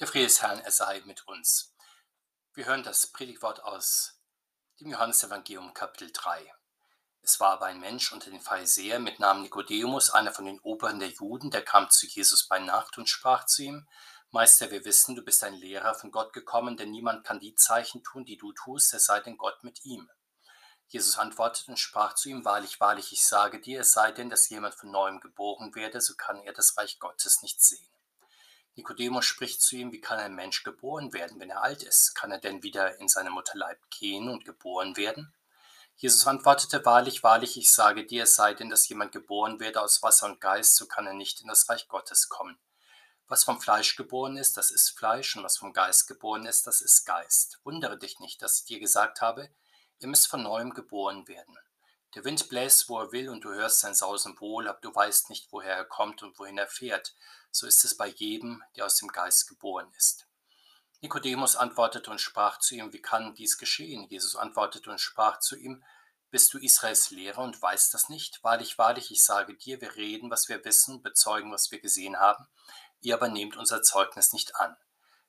Der 0.00 0.06
Friede 0.06 0.24
des 0.24 0.40
Herrn, 0.40 0.60
er 0.60 0.70
sei 0.70 1.02
mit 1.04 1.28
uns. 1.28 1.74
Wir 2.54 2.64
hören 2.64 2.82
das 2.82 3.08
Predigtwort 3.08 3.62
aus 3.62 4.18
dem 4.80 4.88
Johannesevangelium 4.88 5.74
Kapitel 5.74 6.10
3. 6.10 6.50
Es 7.20 7.38
war 7.38 7.50
aber 7.50 7.66
ein 7.66 7.80
Mensch 7.80 8.10
unter 8.10 8.30
den 8.30 8.40
Pharisäern 8.40 9.02
mit 9.02 9.20
Namen 9.20 9.42
Nikodemus, 9.42 10.08
einer 10.08 10.32
von 10.32 10.46
den 10.46 10.58
Oberen 10.60 11.00
der 11.00 11.10
Juden, 11.10 11.50
der 11.50 11.62
kam 11.62 11.90
zu 11.90 12.06
Jesus 12.06 12.48
bei 12.48 12.58
Nacht 12.60 12.96
und 12.96 13.10
sprach 13.10 13.44
zu 13.44 13.62
ihm, 13.62 13.86
Meister, 14.30 14.70
wir 14.70 14.86
wissen, 14.86 15.16
du 15.16 15.22
bist 15.22 15.44
ein 15.44 15.52
Lehrer 15.52 15.94
von 15.94 16.10
Gott 16.10 16.32
gekommen, 16.32 16.78
denn 16.78 16.92
niemand 16.92 17.22
kann 17.26 17.38
die 17.38 17.54
Zeichen 17.54 18.02
tun, 18.02 18.24
die 18.24 18.38
du 18.38 18.54
tust, 18.54 18.94
es 18.94 19.04
sei 19.04 19.20
denn 19.20 19.36
Gott 19.36 19.62
mit 19.64 19.84
ihm. 19.84 20.08
Jesus 20.88 21.18
antwortete 21.18 21.72
und 21.72 21.76
sprach 21.76 22.14
zu 22.14 22.30
ihm, 22.30 22.46
Wahrlich, 22.46 22.80
wahrlich, 22.80 23.12
ich 23.12 23.26
sage 23.26 23.60
dir, 23.60 23.82
es 23.82 23.92
sei 23.92 24.12
denn, 24.12 24.30
dass 24.30 24.48
jemand 24.48 24.76
von 24.76 24.90
neuem 24.90 25.20
geboren 25.20 25.74
werde, 25.74 26.00
so 26.00 26.14
kann 26.14 26.40
er 26.40 26.54
das 26.54 26.78
Reich 26.78 26.98
Gottes 27.00 27.42
nicht 27.42 27.62
sehen. 27.62 27.86
Nikodemus 28.76 29.24
spricht 29.24 29.60
zu 29.62 29.76
ihm, 29.76 29.92
wie 29.92 30.00
kann 30.00 30.18
ein 30.18 30.34
Mensch 30.34 30.62
geboren 30.62 31.12
werden, 31.12 31.40
wenn 31.40 31.50
er 31.50 31.62
alt 31.62 31.82
ist? 31.82 32.14
Kann 32.14 32.30
er 32.30 32.38
denn 32.38 32.62
wieder 32.62 32.98
in 32.98 33.08
seine 33.08 33.30
Mutterleib 33.30 33.78
gehen 33.90 34.28
und 34.28 34.44
geboren 34.44 34.96
werden? 34.96 35.32
Jesus 35.96 36.26
antwortete, 36.26 36.82
wahrlich, 36.86 37.22
wahrlich, 37.22 37.58
ich 37.58 37.72
sage 37.72 38.06
dir, 38.06 38.22
es 38.22 38.34
sei 38.34 38.54
denn, 38.54 38.70
dass 38.70 38.88
jemand 38.88 39.12
geboren 39.12 39.60
werde 39.60 39.82
aus 39.82 40.02
Wasser 40.02 40.26
und 40.26 40.40
Geist, 40.40 40.76
so 40.76 40.86
kann 40.86 41.06
er 41.06 41.12
nicht 41.12 41.42
in 41.42 41.48
das 41.48 41.68
Reich 41.68 41.88
Gottes 41.88 42.30
kommen. 42.30 42.58
Was 43.28 43.44
vom 43.44 43.60
Fleisch 43.60 43.96
geboren 43.96 44.38
ist, 44.38 44.56
das 44.56 44.70
ist 44.70 44.98
Fleisch, 44.98 45.36
und 45.36 45.44
was 45.44 45.58
vom 45.58 45.72
Geist 45.72 46.08
geboren 46.08 46.46
ist, 46.46 46.66
das 46.66 46.80
ist 46.80 47.04
Geist. 47.04 47.60
Wundere 47.64 47.98
dich 47.98 48.18
nicht, 48.18 48.40
dass 48.40 48.60
ich 48.60 48.64
dir 48.64 48.80
gesagt 48.80 49.20
habe, 49.20 49.50
ihr 49.98 50.08
müsst 50.08 50.28
von 50.28 50.42
neuem 50.42 50.72
geboren 50.72 51.28
werden. 51.28 51.58
Der 52.14 52.24
Wind 52.24 52.48
bläst, 52.48 52.88
wo 52.88 52.98
er 52.98 53.12
will, 53.12 53.28
und 53.28 53.44
du 53.44 53.50
hörst 53.50 53.80
sein 53.80 53.94
Sausen 53.94 54.38
wohl, 54.40 54.66
aber 54.66 54.80
du 54.80 54.94
weißt 54.94 55.30
nicht, 55.30 55.52
woher 55.52 55.76
er 55.76 55.84
kommt 55.84 56.22
und 56.22 56.38
wohin 56.38 56.58
er 56.58 56.66
fährt. 56.66 57.14
So 57.52 57.66
ist 57.66 57.84
es 57.84 57.96
bei 57.96 58.08
jedem, 58.08 58.62
der 58.76 58.86
aus 58.86 58.96
dem 58.96 59.08
Geist 59.08 59.48
geboren 59.48 59.92
ist. 59.96 60.26
Nikodemus 61.02 61.56
antwortete 61.56 62.10
und 62.10 62.20
sprach 62.20 62.58
zu 62.58 62.74
ihm, 62.74 62.92
wie 62.92 63.00
kann 63.00 63.34
dies 63.34 63.58
geschehen? 63.58 64.06
Jesus 64.08 64.36
antwortete 64.36 64.90
und 64.90 65.00
sprach 65.00 65.38
zu 65.38 65.56
ihm, 65.56 65.82
bist 66.30 66.52
du 66.52 66.58
Israels 66.58 67.10
Lehrer 67.10 67.42
und 67.42 67.60
weißt 67.60 67.94
das 67.94 68.08
nicht? 68.08 68.42
Wahrlich, 68.44 68.76
wahrlich, 68.76 69.10
ich 69.10 69.24
sage 69.24 69.54
dir, 69.54 69.80
wir 69.80 69.96
reden, 69.96 70.30
was 70.30 70.48
wir 70.48 70.64
wissen, 70.64 71.02
bezeugen, 71.02 71.52
was 71.52 71.70
wir 71.70 71.80
gesehen 71.80 72.18
haben. 72.18 72.46
Ihr 73.00 73.14
aber 73.14 73.28
nehmt 73.28 73.56
unser 73.56 73.82
Zeugnis 73.82 74.32
nicht 74.32 74.56
an. 74.56 74.76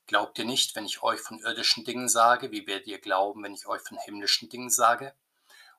Glaubt 0.07 0.37
ihr 0.37 0.45
nicht, 0.45 0.75
wenn 0.75 0.85
ich 0.85 1.01
euch 1.01 1.21
von 1.21 1.39
irdischen 1.39 1.85
Dingen 1.85 2.09
sage? 2.09 2.51
Wie 2.51 2.67
werdet 2.67 2.87
ihr 2.87 2.99
glauben, 2.99 3.43
wenn 3.43 3.53
ich 3.53 3.65
euch 3.65 3.81
von 3.81 3.97
himmlischen 3.97 4.49
Dingen 4.49 4.69
sage? 4.69 5.15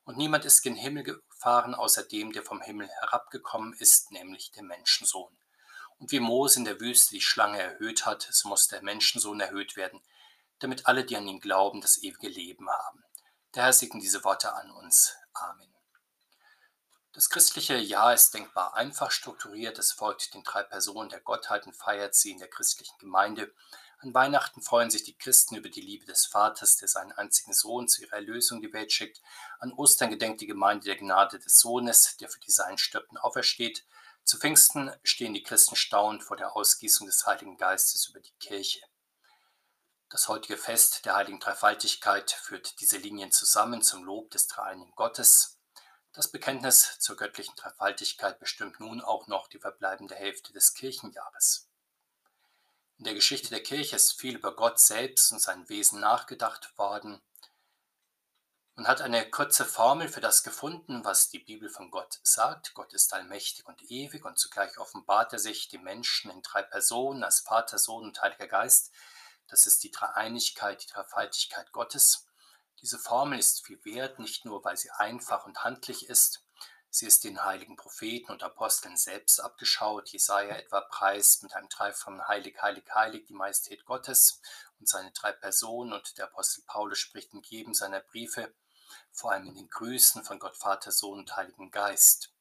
Und 0.05 0.17
niemand 0.17 0.45
ist 0.45 0.61
gen 0.61 0.75
Himmel 0.75 1.03
gefahren, 1.03 1.75
außer 1.75 2.03
dem, 2.03 2.33
der 2.33 2.43
vom 2.43 2.61
Himmel 2.61 2.89
herabgekommen 2.89 3.73
ist, 3.73 4.11
nämlich 4.11 4.51
der 4.51 4.63
Menschensohn. 4.63 5.37
Und 5.99 6.11
wie 6.11 6.19
Mose 6.19 6.59
in 6.59 6.65
der 6.65 6.79
Wüste 6.79 7.11
die 7.11 7.21
Schlange 7.21 7.61
erhöht 7.61 8.05
hat, 8.05 8.27
so 8.29 8.49
muss 8.49 8.67
der 8.67 8.81
Menschensohn 8.81 9.39
erhöht 9.39 9.75
werden, 9.77 10.01
damit 10.59 10.87
alle, 10.87 11.05
die 11.05 11.15
an 11.15 11.27
ihn 11.27 11.39
glauben, 11.39 11.81
das 11.81 12.01
ewige 12.01 12.27
Leben 12.27 12.69
haben. 12.69 13.03
Der 13.55 13.63
Herr 13.63 13.73
segne 13.73 14.01
diese 14.01 14.23
Worte 14.23 14.53
an 14.53 14.71
uns. 14.71 15.15
Amen. 15.33 15.73
Das 17.13 17.29
christliche 17.29 17.77
Jahr 17.77 18.13
ist 18.13 18.33
denkbar 18.33 18.73
einfach 18.73 19.11
strukturiert. 19.11 19.77
Es 19.77 19.91
folgt 19.91 20.33
den 20.33 20.43
drei 20.43 20.63
Personen 20.63 21.09
der 21.09 21.19
Gottheit 21.19 21.67
und 21.67 21.75
feiert 21.75 22.15
sie 22.15 22.31
in 22.31 22.39
der 22.39 22.49
christlichen 22.49 22.97
Gemeinde. 22.97 23.53
An 24.03 24.13
Weihnachten 24.13 24.61
freuen 24.61 24.89
sich 24.89 25.05
die 25.05 25.17
Christen 25.17 25.55
über 25.55 25.69
die 25.69 25.79
Liebe 25.79 26.05
des 26.05 26.25
Vaters, 26.25 26.75
der 26.75 26.89
seinen 26.89 27.13
einzigen 27.13 27.53
Sohn 27.53 27.87
zu 27.87 28.01
ihrer 28.01 28.17
Erlösung 28.17 28.61
die 28.61 28.73
Welt 28.73 28.91
schickt. 28.91 29.21
An 29.59 29.71
Ostern 29.71 30.09
gedenkt 30.09 30.41
die 30.41 30.45
Gemeinde 30.45 30.83
der 30.83 30.97
Gnade 30.97 31.39
des 31.39 31.57
Sohnes, 31.57 32.17
der 32.17 32.27
für 32.27 32.41
die 32.41 32.51
Seinen 32.51 32.77
stirbt 32.77 33.17
aufersteht. 33.21 33.85
Zu 34.25 34.37
Pfingsten 34.37 34.91
stehen 35.03 35.33
die 35.33 35.41
Christen 35.41 35.77
staunend 35.77 36.21
vor 36.21 36.35
der 36.35 36.53
Ausgießung 36.53 37.07
des 37.07 37.25
Heiligen 37.25 37.55
Geistes 37.55 38.09
über 38.09 38.19
die 38.19 38.35
Kirche. 38.41 38.81
Das 40.09 40.27
heutige 40.27 40.57
Fest 40.57 41.05
der 41.05 41.15
Heiligen 41.15 41.39
Dreifaltigkeit 41.39 42.29
führt 42.29 42.81
diese 42.81 42.97
Linien 42.97 43.31
zusammen 43.31 43.81
zum 43.81 44.03
Lob 44.03 44.31
des 44.31 44.47
dreieinigen 44.47 44.93
Gottes. 44.95 45.61
Das 46.11 46.29
Bekenntnis 46.29 46.99
zur 46.99 47.15
göttlichen 47.15 47.55
Dreifaltigkeit 47.55 48.37
bestimmt 48.37 48.81
nun 48.81 48.99
auch 48.99 49.27
noch 49.27 49.47
die 49.47 49.59
verbleibende 49.59 50.15
Hälfte 50.15 50.51
des 50.51 50.73
Kirchenjahres. 50.73 51.69
In 52.97 53.05
der 53.05 53.15
Geschichte 53.15 53.49
der 53.49 53.63
Kirche 53.63 53.95
ist 53.95 54.19
viel 54.19 54.35
über 54.35 54.55
Gott 54.55 54.79
selbst 54.79 55.31
und 55.31 55.39
sein 55.39 55.67
Wesen 55.67 55.99
nachgedacht 55.99 56.77
worden. 56.77 57.21
Man 58.75 58.87
hat 58.87 59.01
eine 59.01 59.29
kurze 59.29 59.65
Formel 59.65 60.07
für 60.07 60.21
das 60.21 60.43
gefunden, 60.43 61.05
was 61.05 61.29
die 61.29 61.39
Bibel 61.39 61.69
von 61.69 61.91
Gott 61.91 62.19
sagt. 62.23 62.73
Gott 62.73 62.91
ist 62.93 63.13
allmächtig 63.13 63.67
und 63.67 63.83
ewig 63.91 64.25
und 64.25 64.39
zugleich 64.39 64.79
offenbart 64.79 65.31
er 65.33 65.39
sich 65.39 65.67
dem 65.69 65.83
Menschen 65.83 66.31
in 66.31 66.41
drei 66.41 66.63
Personen 66.63 67.23
als 67.23 67.41
Vater, 67.41 67.77
Sohn 67.77 68.05
und 68.05 68.21
Heiliger 68.21 68.47
Geist. 68.47 68.91
Das 69.47 69.67
ist 69.67 69.83
die 69.83 69.91
Dreieinigkeit, 69.91 70.83
die 70.83 70.87
Dreifaltigkeit 70.87 71.71
Gottes. 71.71 72.25
Diese 72.81 72.97
Formel 72.97 73.37
ist 73.37 73.65
viel 73.65 73.83
wert, 73.85 74.17
nicht 74.17 74.45
nur, 74.45 74.63
weil 74.63 74.77
sie 74.77 74.89
einfach 74.91 75.45
und 75.45 75.63
handlich 75.63 76.09
ist. 76.09 76.42
Sie 76.95 77.07
ist 77.07 77.23
den 77.23 77.43
heiligen 77.43 77.75
Propheten 77.75 78.31
und 78.31 78.43
Aposteln 78.43 78.97
selbst 78.97 79.39
abgeschaut. 79.39 80.09
Jesaja 80.09 80.55
etwa 80.57 80.79
preist 80.79 81.41
mit 81.41 81.55
einem 81.55 81.67
dreifachen 81.67 82.27
Heilig, 82.27 82.61
Heilig, 82.61 82.85
Heilig 82.93 83.25
die 83.25 83.33
Majestät 83.33 83.83
Gottes 83.85 84.39
und 84.79 84.87
seine 84.87 85.11
drei 85.11 85.31
Personen. 85.31 85.91
Und 85.91 86.15
der 86.19 86.25
Apostel 86.25 86.61
Paulus 86.67 86.99
spricht 86.99 87.33
in 87.33 87.41
jedem 87.41 87.73
seiner 87.73 87.99
Briefe 87.99 88.53
vor 89.11 89.31
allem 89.31 89.47
in 89.47 89.55
den 89.55 89.69
Grüßen 89.69 90.23
von 90.23 90.37
Gott 90.37 90.55
Vater, 90.55 90.91
Sohn 90.91 91.17
und 91.17 91.35
Heiligen 91.35 91.71
Geist. 91.71 92.31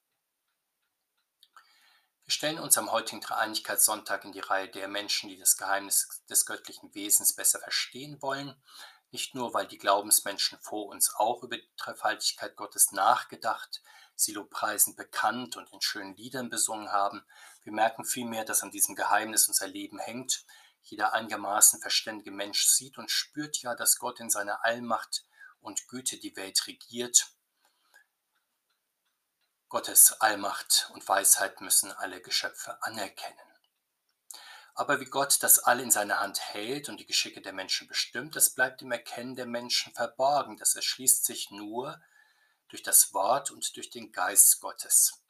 Wir 2.24 2.32
stellen 2.32 2.58
uns 2.58 2.76
am 2.76 2.92
heutigen 2.92 3.22
Dreieinigkeitssonntag 3.22 4.26
in 4.26 4.32
die 4.32 4.40
Reihe 4.40 4.68
der 4.68 4.86
Menschen, 4.86 5.30
die 5.30 5.38
das 5.38 5.56
Geheimnis 5.56 6.22
des 6.28 6.44
göttlichen 6.44 6.94
Wesens 6.94 7.34
besser 7.34 7.58
verstehen 7.58 8.20
wollen, 8.20 8.54
nicht 9.12 9.34
nur, 9.34 9.52
weil 9.52 9.66
die 9.66 9.78
Glaubensmenschen 9.78 10.58
vor 10.60 10.86
uns 10.86 11.14
auch 11.14 11.42
über 11.42 11.58
die 11.58 11.70
Dreifaltigkeit 11.76 12.56
Gottes 12.56 12.92
nachgedacht, 12.92 13.82
sie 14.14 14.32
lobpreisend 14.32 14.96
bekannt 14.96 15.56
und 15.56 15.70
in 15.72 15.80
schönen 15.80 16.16
Liedern 16.16 16.48
besungen 16.48 16.90
haben. 16.90 17.24
Wir 17.62 17.72
merken 17.72 18.04
vielmehr, 18.04 18.44
dass 18.44 18.62
an 18.62 18.70
diesem 18.70 18.94
Geheimnis 18.94 19.48
unser 19.48 19.68
Leben 19.68 19.98
hängt. 19.98 20.44
Jeder 20.82 21.12
einigermaßen 21.12 21.80
verständige 21.80 22.30
Mensch 22.30 22.66
sieht 22.66 22.98
und 22.98 23.10
spürt 23.10 23.58
ja, 23.62 23.74
dass 23.74 23.98
Gott 23.98 24.18
in 24.18 24.30
seiner 24.30 24.64
Allmacht 24.64 25.24
und 25.60 25.86
Güte 25.88 26.16
die 26.16 26.34
Welt 26.36 26.66
regiert. 26.66 27.28
Gottes 29.68 30.12
Allmacht 30.20 30.90
und 30.92 31.06
Weisheit 31.08 31.60
müssen 31.60 31.92
alle 31.92 32.20
Geschöpfe 32.20 32.82
anerkennen. 32.82 33.51
Aber 34.74 35.00
wie 35.00 35.06
Gott 35.06 35.42
das 35.42 35.58
all 35.58 35.80
in 35.80 35.90
seiner 35.90 36.20
Hand 36.20 36.40
hält 36.40 36.88
und 36.88 36.98
die 36.98 37.06
Geschicke 37.06 37.42
der 37.42 37.52
Menschen 37.52 37.88
bestimmt, 37.88 38.36
das 38.36 38.50
bleibt 38.50 38.80
im 38.82 38.92
Erkennen 38.92 39.36
der 39.36 39.46
Menschen 39.46 39.92
verborgen. 39.92 40.56
Das 40.56 40.74
erschließt 40.74 41.24
sich 41.24 41.50
nur 41.50 42.00
durch 42.68 42.82
das 42.82 43.12
Wort 43.12 43.50
und 43.50 43.76
durch 43.76 43.90
den 43.90 44.12
Geist 44.12 44.60
Gottes. 44.60 45.22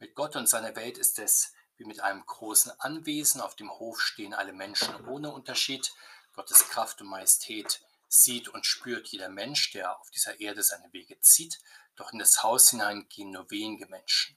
Mit 0.00 0.16
Gott 0.16 0.34
und 0.34 0.48
seiner 0.48 0.74
Welt 0.74 0.98
ist 0.98 1.20
es 1.20 1.52
wie 1.76 1.84
mit 1.84 2.00
einem 2.00 2.26
großen 2.26 2.72
Anwesen. 2.80 3.40
Auf 3.40 3.54
dem 3.54 3.70
Hof 3.70 4.00
stehen 4.00 4.34
alle 4.34 4.52
Menschen 4.52 5.06
ohne 5.06 5.32
Unterschied. 5.32 5.92
Gottes 6.32 6.68
Kraft 6.68 7.00
und 7.00 7.08
Majestät 7.08 7.80
sieht 8.08 8.48
und 8.48 8.66
spürt 8.66 9.08
jeder 9.08 9.28
Mensch, 9.28 9.70
der 9.70 9.98
auf 10.00 10.10
dieser 10.10 10.40
Erde 10.40 10.62
seine 10.62 10.92
Wege 10.92 11.20
zieht, 11.20 11.60
doch 11.94 12.12
in 12.12 12.18
das 12.18 12.42
Haus 12.42 12.70
hinein 12.70 13.06
gehen 13.08 13.30
nur 13.30 13.50
wenige 13.50 13.86
Menschen. 13.86 14.36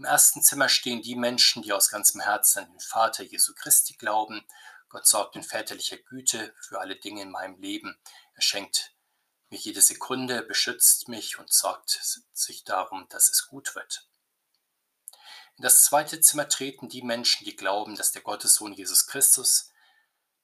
Im 0.00 0.06
ersten 0.06 0.42
Zimmer 0.42 0.70
stehen 0.70 1.02
die 1.02 1.14
Menschen, 1.14 1.62
die 1.62 1.74
aus 1.74 1.90
ganzem 1.90 2.22
Herzen 2.22 2.60
an 2.60 2.70
den 2.70 2.80
Vater 2.80 3.22
Jesu 3.22 3.52
Christi 3.54 3.92
glauben. 3.92 4.42
Gott 4.88 5.06
sorgt 5.06 5.36
in 5.36 5.42
väterlicher 5.42 5.98
Güte 5.98 6.54
für 6.58 6.80
alle 6.80 6.96
Dinge 6.96 7.20
in 7.20 7.30
meinem 7.30 7.60
Leben. 7.60 8.00
Er 8.32 8.40
schenkt 8.40 8.94
mir 9.50 9.58
jede 9.58 9.82
Sekunde, 9.82 10.40
beschützt 10.40 11.08
mich 11.08 11.38
und 11.38 11.52
sorgt 11.52 12.00
sich 12.32 12.64
darum, 12.64 13.08
dass 13.10 13.28
es 13.28 13.48
gut 13.48 13.74
wird. 13.74 14.08
In 15.58 15.64
das 15.64 15.84
zweite 15.84 16.18
Zimmer 16.22 16.48
treten 16.48 16.88
die 16.88 17.02
Menschen, 17.02 17.44
die 17.44 17.54
glauben, 17.54 17.94
dass 17.94 18.10
der 18.10 18.22
Gottessohn 18.22 18.72
Jesus 18.72 19.06
Christus 19.06 19.70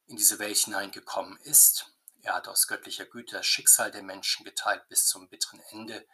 in 0.05 0.17
diese 0.17 0.39
Welt 0.39 0.59
hineingekommen 0.59 1.39
ist 1.39 1.97
er 2.27 2.35
hat 2.35 2.49
aus 2.49 2.67
göttlicher 2.67 3.07
Güte 3.07 3.37
das 3.37 3.47
Schicksal 3.47 3.93
der 3.93 4.03
Menschen 4.03 4.45
geteilt 4.45 4.89
bis 4.89 5.07
zum 5.07 5.29
bitteren 5.29 5.61
Ende 5.71 6.05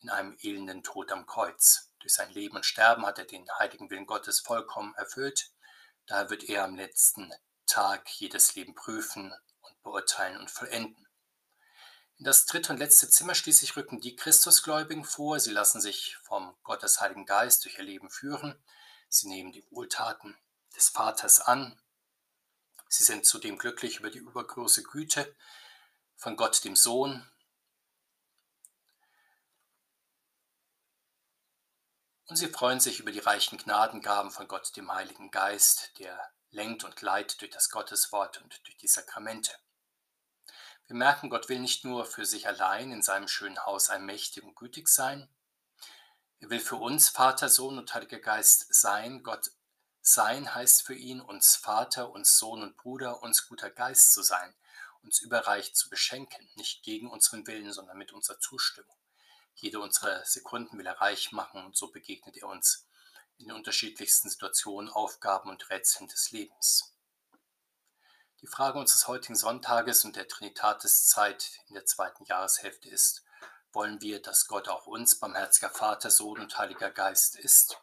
in 0.00 0.10
einem 0.10 0.36
elenden 0.42 0.82
Tod 0.82 1.10
am 1.10 1.24
Kreuz. 1.24 1.90
Durch 2.00 2.14
sein 2.14 2.30
Leben 2.32 2.56
und 2.56 2.66
Sterben 2.66 3.06
hat 3.06 3.18
er 3.18 3.24
den 3.24 3.46
heiligen 3.58 3.90
Willen 3.90 4.06
Gottes 4.06 4.40
vollkommen 4.40 4.94
erfüllt. 4.94 5.50
Daher 6.06 6.30
wird 6.30 6.44
er 6.44 6.64
am 6.64 6.76
letzten 6.76 7.32
Tag 7.66 8.08
jedes 8.10 8.54
Leben 8.54 8.74
prüfen 8.74 9.32
und 9.60 9.82
beurteilen 9.82 10.38
und 10.38 10.50
vollenden. 10.50 11.08
In 12.18 12.24
das 12.24 12.46
dritte 12.46 12.72
und 12.72 12.78
letzte 12.78 13.10
Zimmer 13.10 13.34
schließlich 13.34 13.76
rücken 13.76 14.00
die 14.00 14.16
Christusgläubigen 14.16 15.04
vor. 15.04 15.40
Sie 15.40 15.50
lassen 15.50 15.80
sich 15.80 16.16
vom 16.22 16.56
Gott 16.62 16.82
Heiligen 17.00 17.26
Geist 17.26 17.64
durch 17.64 17.78
ihr 17.78 17.84
Leben 17.84 18.10
führen. 18.10 18.62
Sie 19.08 19.28
nehmen 19.28 19.52
die 19.52 19.66
Wohltaten 19.70 20.36
des 20.74 20.88
Vaters 20.88 21.40
an 21.40 21.78
Sie 22.88 23.04
sind 23.04 23.26
zudem 23.26 23.58
glücklich 23.58 23.98
über 23.98 24.10
die 24.10 24.18
übergroße 24.18 24.82
Güte 24.84 25.34
von 26.16 26.36
Gott 26.36 26.64
dem 26.64 26.76
Sohn. 26.76 27.28
Und 32.26 32.36
sie 32.36 32.48
freuen 32.48 32.80
sich 32.80 33.00
über 33.00 33.12
die 33.12 33.20
reichen 33.20 33.58
Gnadengaben 33.58 34.30
von 34.30 34.48
Gott 34.48 34.76
dem 34.76 34.92
Heiligen 34.92 35.30
Geist, 35.30 35.92
der 35.98 36.18
lenkt 36.50 36.84
und 36.84 37.00
leitet 37.00 37.40
durch 37.40 37.52
das 37.52 37.70
Gotteswort 37.70 38.42
und 38.42 38.60
durch 38.64 38.76
die 38.76 38.88
Sakramente. 38.88 39.52
Wir 40.88 40.96
merken, 40.96 41.30
Gott 41.30 41.48
will 41.48 41.60
nicht 41.60 41.84
nur 41.84 42.04
für 42.04 42.24
sich 42.24 42.46
allein 42.46 42.92
in 42.92 43.02
seinem 43.02 43.28
schönen 43.28 43.64
Haus 43.64 43.90
allmächtig 43.90 44.42
und 44.44 44.56
gütig 44.56 44.88
sein, 44.88 45.28
er 46.38 46.50
will 46.50 46.60
für 46.60 46.76
uns 46.76 47.08
Vater, 47.08 47.48
Sohn 47.48 47.78
und 47.78 47.92
Heiliger 47.94 48.18
Geist 48.18 48.66
sein. 48.74 49.22
Gott 49.22 49.50
sein 50.02 50.54
heißt 50.54 50.82
für 50.82 50.94
ihn, 50.94 51.20
uns 51.20 51.56
Vater, 51.56 52.10
uns 52.10 52.36
Sohn 52.36 52.62
und 52.62 52.76
Bruder, 52.76 53.22
uns 53.22 53.48
guter 53.48 53.70
Geist 53.70 54.12
zu 54.12 54.22
sein, 54.22 54.54
uns 55.02 55.20
überreich 55.20 55.74
zu 55.74 55.88
beschenken, 55.88 56.48
nicht 56.54 56.82
gegen 56.82 57.10
unseren 57.10 57.46
Willen, 57.46 57.72
sondern 57.72 57.96
mit 57.96 58.12
unserer 58.12 58.38
Zustimmung. 58.38 58.96
Jede 59.58 59.80
unserer 59.80 60.22
Sekunden 60.24 60.78
will 60.78 60.86
er 60.86 61.00
reich 61.00 61.32
machen 61.32 61.64
und 61.64 61.76
so 61.76 61.90
begegnet 61.90 62.36
er 62.36 62.48
uns 62.48 62.86
in 63.38 63.48
den 63.48 63.56
unterschiedlichsten 63.56 64.28
Situationen, 64.28 64.90
Aufgaben 64.90 65.48
und 65.48 65.70
Rätseln 65.70 66.08
des 66.08 66.30
Lebens. 66.30 66.94
Die 68.42 68.46
Frage 68.46 68.78
unseres 68.78 69.08
heutigen 69.08 69.34
Sonntages 69.34 70.04
und 70.04 70.14
der 70.14 70.28
Trinitatiszeit 70.28 71.62
in 71.68 71.74
der 71.74 71.86
zweiten 71.86 72.24
Jahreshälfte 72.24 72.90
ist, 72.90 73.24
wollen 73.72 74.00
wir, 74.02 74.20
dass 74.20 74.46
Gott 74.46 74.68
auch 74.68 74.86
uns 74.86 75.18
barmherziger 75.18 75.70
Vater, 75.70 76.10
Sohn 76.10 76.40
und 76.40 76.58
Heiliger 76.58 76.90
Geist 76.90 77.36
ist? 77.36 77.80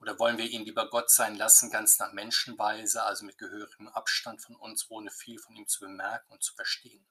Oder 0.00 0.20
wollen 0.20 0.38
wir 0.38 0.48
ihn 0.48 0.64
lieber 0.64 0.88
Gott 0.88 1.10
sein 1.10 1.34
lassen, 1.34 1.70
ganz 1.70 1.98
nach 1.98 2.12
Menschenweise, 2.12 3.02
also 3.02 3.24
mit 3.24 3.38
gehörigem 3.38 3.88
Abstand 3.88 4.40
von 4.40 4.54
uns, 4.54 4.88
ohne 4.88 5.10
viel 5.10 5.38
von 5.38 5.56
ihm 5.56 5.66
zu 5.66 5.80
bemerken 5.80 6.32
und 6.32 6.44
zu 6.44 6.54
verstehen? 6.54 7.04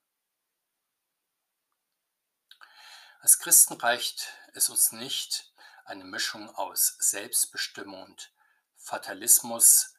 Als 3.22 3.38
Christen 3.38 3.74
reicht 3.74 4.34
es 4.54 4.70
uns 4.70 4.94
nicht, 4.94 5.52
eine 5.84 6.06
Mischung 6.06 6.50
aus 6.56 6.96
Selbstbestimmung 7.00 8.04
und 8.04 8.32
Fatalismus 8.78 9.94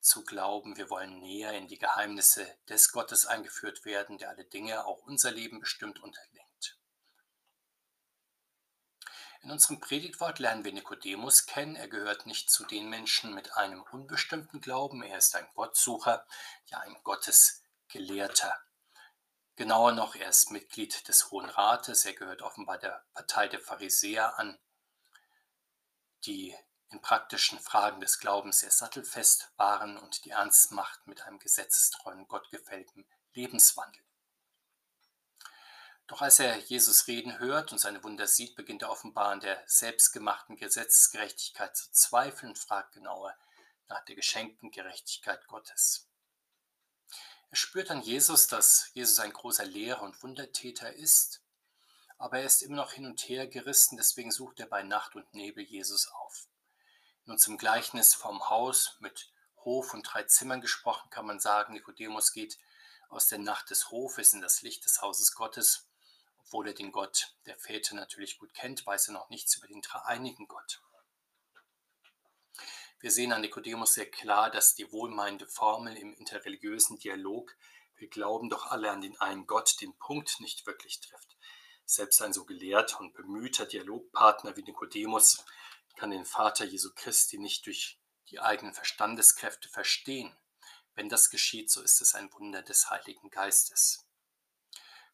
zu 0.00 0.24
glauben, 0.24 0.76
wir 0.76 0.90
wollen 0.90 1.20
näher 1.20 1.52
in 1.52 1.68
die 1.68 1.78
Geheimnisse 1.78 2.46
des 2.68 2.90
Gottes 2.90 3.26
eingeführt 3.26 3.84
werden, 3.84 4.18
der 4.18 4.30
alle 4.30 4.44
Dinge, 4.44 4.84
auch 4.86 4.98
unser 5.04 5.30
Leben 5.30 5.60
bestimmt 5.60 6.02
und 6.02 6.18
lenkt. 6.32 6.76
In 9.42 9.52
unserem 9.52 9.78
Predigtwort 9.78 10.40
lernen 10.40 10.64
wir 10.64 10.72
Nikodemus 10.72 11.46
kennen. 11.46 11.76
Er 11.76 11.86
gehört 11.88 12.26
nicht 12.26 12.50
zu 12.50 12.64
den 12.64 12.88
Menschen 12.88 13.34
mit 13.34 13.56
einem 13.56 13.82
unbestimmten 13.92 14.60
Glauben. 14.60 15.02
Er 15.02 15.18
ist 15.18 15.36
ein 15.36 15.46
Gottsucher, 15.54 16.26
ja 16.66 16.80
ein 16.80 16.96
Gottesgelehrter. 17.04 18.58
Genauer 19.56 19.92
noch, 19.92 20.16
er 20.16 20.30
ist 20.30 20.50
Mitglied 20.50 21.06
des 21.06 21.30
Hohen 21.30 21.48
Rates. 21.48 22.04
Er 22.04 22.14
gehört 22.14 22.42
offenbar 22.42 22.78
der 22.78 23.04
Partei 23.14 23.46
der 23.46 23.60
Pharisäer 23.60 24.36
an, 24.38 24.58
die 26.26 26.56
in 26.88 27.00
praktischen 27.00 27.60
Fragen 27.60 28.00
des 28.00 28.18
Glaubens 28.18 28.60
sehr 28.60 28.72
sattelfest 28.72 29.52
waren 29.56 29.96
und 29.96 30.24
die 30.24 30.30
ernst 30.30 30.72
macht 30.72 31.06
mit 31.06 31.22
einem 31.22 31.38
gesetzestreuen, 31.38 32.26
gottgefällten 32.26 33.06
Lebenswandel. 33.32 34.02
Doch 36.08 36.20
als 36.20 36.40
er 36.40 36.56
Jesus 36.58 37.06
reden 37.06 37.38
hört 37.38 37.70
und 37.70 37.78
seine 37.78 38.02
Wunder 38.02 38.26
sieht, 38.26 38.56
beginnt 38.56 38.82
er 38.82 38.90
offenbar 38.90 39.30
an 39.30 39.40
der 39.40 39.62
selbstgemachten 39.66 40.56
Gesetzesgerechtigkeit 40.56 41.76
zu 41.76 41.90
zweifeln 41.92 42.50
und 42.50 42.58
fragt 42.58 42.92
genauer 42.92 43.34
nach 43.88 44.04
der 44.04 44.16
geschenkten 44.16 44.70
Gerechtigkeit 44.70 45.46
Gottes. 45.46 46.08
Er 47.54 47.58
spürt 47.58 47.92
an 47.92 48.02
Jesus, 48.02 48.48
dass 48.48 48.90
Jesus 48.94 49.20
ein 49.20 49.32
großer 49.32 49.64
Lehrer 49.64 50.02
und 50.02 50.20
Wundertäter 50.24 50.92
ist, 50.92 51.40
aber 52.18 52.40
er 52.40 52.46
ist 52.46 52.62
immer 52.62 52.74
noch 52.74 52.90
hin 52.90 53.06
und 53.06 53.20
her 53.28 53.46
gerissen, 53.46 53.96
deswegen 53.96 54.32
sucht 54.32 54.58
er 54.58 54.66
bei 54.66 54.82
Nacht 54.82 55.14
und 55.14 55.32
Nebel 55.34 55.62
Jesus 55.62 56.08
auf. 56.08 56.48
In 57.24 57.30
unserem 57.30 57.56
Gleichnis 57.56 58.12
vom 58.12 58.50
Haus 58.50 58.96
mit 58.98 59.30
Hof 59.58 59.94
und 59.94 60.02
drei 60.02 60.24
Zimmern 60.24 60.62
gesprochen 60.62 61.10
kann 61.10 61.26
man 61.26 61.38
sagen, 61.38 61.74
Nikodemus 61.74 62.32
geht 62.32 62.58
aus 63.08 63.28
der 63.28 63.38
Nacht 63.38 63.70
des 63.70 63.92
Hofes 63.92 64.32
in 64.32 64.40
das 64.40 64.62
Licht 64.62 64.84
des 64.84 65.00
Hauses 65.00 65.36
Gottes 65.36 65.86
obwohl 66.40 66.66
er 66.66 66.74
den 66.74 66.90
Gott 66.90 67.36
der 67.46 67.56
Väter 67.56 67.94
natürlich 67.94 68.38
gut 68.40 68.52
kennt, 68.52 68.84
weiß 68.84 69.08
er 69.08 69.14
noch 69.14 69.30
nichts 69.30 69.56
über 69.56 69.68
den 69.68 69.80
dreieinigen 69.80 70.48
Gott. 70.48 70.82
Wir 73.04 73.10
sehen 73.10 73.34
an 73.34 73.42
Nikodemus 73.42 73.92
sehr 73.92 74.10
klar, 74.10 74.50
dass 74.50 74.76
die 74.76 74.90
wohlmeinende 74.90 75.46
Formel 75.46 75.94
im 75.94 76.14
interreligiösen 76.14 76.98
Dialog, 76.98 77.54
wir 77.96 78.08
glauben 78.08 78.48
doch 78.48 78.68
alle 78.68 78.90
an 78.90 79.02
den 79.02 79.20
einen 79.20 79.46
Gott, 79.46 79.78
den 79.82 79.94
Punkt 79.98 80.40
nicht 80.40 80.66
wirklich 80.66 81.00
trifft. 81.00 81.36
Selbst 81.84 82.22
ein 82.22 82.32
so 82.32 82.46
gelehrter 82.46 83.00
und 83.00 83.12
bemühter 83.12 83.66
Dialogpartner 83.66 84.56
wie 84.56 84.62
Nikodemus 84.62 85.44
kann 85.96 86.12
den 86.12 86.24
Vater 86.24 86.64
Jesu 86.64 86.92
Christi 86.94 87.36
nicht 87.36 87.66
durch 87.66 87.98
die 88.30 88.40
eigenen 88.40 88.72
Verstandeskräfte 88.72 89.68
verstehen. 89.68 90.34
Wenn 90.94 91.10
das 91.10 91.28
geschieht, 91.28 91.70
so 91.70 91.82
ist 91.82 92.00
es 92.00 92.14
ein 92.14 92.32
Wunder 92.32 92.62
des 92.62 92.88
Heiligen 92.88 93.28
Geistes. 93.28 94.06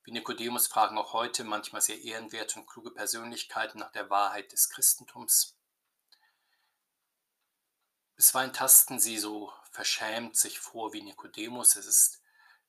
Wie 0.04 0.12
Nikodemus 0.12 0.68
fragen 0.68 0.96
auch 0.96 1.12
heute 1.12 1.42
manchmal 1.42 1.82
sehr 1.82 2.00
ehrenwerte 2.00 2.60
und 2.60 2.68
kluge 2.68 2.92
Persönlichkeiten 2.92 3.80
nach 3.80 3.90
der 3.90 4.10
Wahrheit 4.10 4.52
des 4.52 4.70
Christentums. 4.70 5.56
Bisweilen 8.20 8.52
tasten 8.52 9.00
sie 9.00 9.16
so 9.16 9.50
verschämt 9.70 10.36
sich 10.36 10.60
vor 10.60 10.92
wie 10.92 11.00
Nikodemus. 11.00 11.76
Es 11.76 11.86
ist 11.86 12.20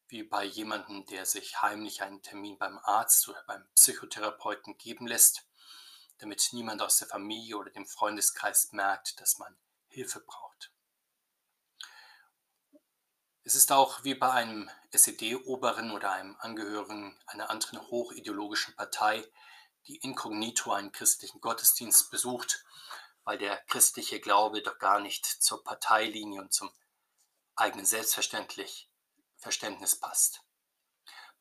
wie 0.07 0.24
bei 0.24 0.45
jemandem, 0.45 1.06
der 1.07 1.25
sich 1.25 1.62
heimlich 1.62 2.01
einen 2.01 2.21
Termin 2.21 2.57
beim 2.57 2.80
Arzt 2.80 3.27
oder 3.27 3.44
beim 3.48 3.68
Psychotherapeuten 3.75 4.77
geben 4.77 5.07
lässt, 5.07 5.45
damit 6.19 6.48
niemand 6.53 6.81
aus 6.81 7.00
der 7.00 7.09
Familie 7.09 7.57
oder 7.57 7.69
dem 7.69 7.86
Freundeskreis 7.86 8.71
merkt, 8.71 9.19
dass 9.19 9.39
man 9.39 9.53
Hilfe 9.89 10.21
braucht. 10.21 10.71
Es 13.44 13.56
ist 13.56 13.74
auch 13.74 14.06
wie 14.06 14.15
bei 14.15 14.31
einem 14.31 14.69
SED-Oberen 14.92 15.92
oder 15.92 16.13
einem 16.13 16.38
Angehörigen 16.39 17.21
einer 17.27 17.50
anderen 17.50 17.81
hochideologischen 17.89 18.74
Partei, 18.77 19.30
die 19.88 19.97
inkognito 19.97 20.71
einen 20.71 20.94
christlichen 20.94 21.42
Gottesdienst 21.42 22.09
besucht, 22.09 22.63
weil 23.23 23.38
der 23.38 23.57
christliche 23.68 24.19
Glaube 24.19 24.62
doch 24.62 24.79
gar 24.79 25.00
nicht 25.00 25.25
zur 25.25 25.63
Parteilinie 25.63 26.41
und 26.41 26.53
zum 26.53 26.71
eigenen 27.56 27.85
Selbstverständlich 27.85 28.89
Verständnis 29.38 30.00
passt. 30.00 30.41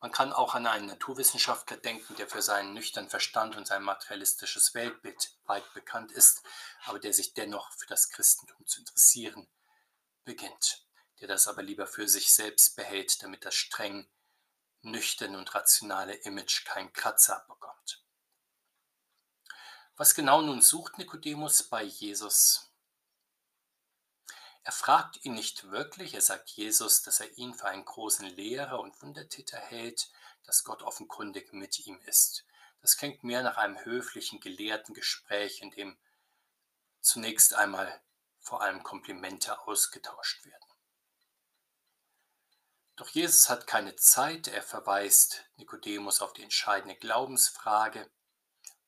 Man 0.01 0.13
kann 0.13 0.33
auch 0.33 0.55
an 0.55 0.67
einen 0.67 0.87
Naturwissenschaftler 0.87 1.77
denken, 1.77 2.17
der 2.17 2.29
für 2.29 2.41
seinen 2.41 2.73
nüchternen 2.73 3.11
Verstand 3.11 3.57
und 3.57 3.67
sein 3.67 3.83
materialistisches 3.83 4.75
Weltbild 4.75 5.37
weit 5.45 5.75
bekannt 5.75 6.11
ist, 6.13 6.43
aber 6.85 6.99
der 6.99 7.13
sich 7.13 7.35
dennoch 7.35 7.71
für 7.73 7.87
das 7.87 8.09
Christentum 8.09 8.67
zu 8.67 8.81
interessieren 8.81 9.47
beginnt 10.25 10.87
der 11.21 11.29
das 11.29 11.49
aber 11.49 11.63
lieber 11.63 11.87
für 11.87 12.09
sich 12.09 12.33
selbst 12.33 12.77
behält, 12.77 13.23
damit 13.23 13.45
das 13.45 13.55
streng 13.55 14.09
nüchterne 14.83 15.37
und 15.37 15.55
rationale 15.55 16.15
Image 16.15 16.65
keinen 16.65 16.93
Kratzer 16.93 17.37
abbekommt. 17.37 18.03
Was 20.01 20.15
genau 20.15 20.41
nun 20.41 20.63
sucht 20.63 20.97
Nikodemus 20.97 21.63
bei 21.63 21.83
Jesus? 21.83 22.71
Er 24.63 24.73
fragt 24.73 25.27
ihn 25.27 25.35
nicht 25.35 25.71
wirklich, 25.71 26.15
er 26.15 26.23
sagt 26.23 26.49
Jesus, 26.49 27.03
dass 27.03 27.21
er 27.21 27.37
ihn 27.37 27.53
für 27.53 27.67
einen 27.67 27.85
großen 27.85 28.25
Lehrer 28.25 28.81
und 28.81 29.03
Wundertäter 29.03 29.59
hält, 29.59 30.11
dass 30.45 30.65
Gott 30.65 30.81
offenkundig 30.81 31.53
mit 31.53 31.87
ihm 31.87 32.01
ist. 32.07 32.47
Das 32.81 32.97
klingt 32.97 33.25
mehr 33.25 33.43
nach 33.43 33.59
einem 33.59 33.85
höflichen, 33.85 34.41
gelehrten 34.41 34.95
Gespräch, 34.95 35.61
in 35.61 35.71
dem 35.71 35.99
zunächst 37.03 37.53
einmal 37.53 38.01
vor 38.39 38.63
allem 38.63 38.83
Komplimente 38.83 39.61
ausgetauscht 39.67 40.47
werden. 40.47 40.73
Doch 42.97 43.11
Jesus 43.11 43.51
hat 43.51 43.67
keine 43.67 43.97
Zeit, 43.97 44.49
er 44.49 44.63
verweist 44.63 45.45
Nikodemus 45.57 46.23
auf 46.23 46.33
die 46.33 46.43
entscheidende 46.43 46.97
Glaubensfrage, 46.97 48.11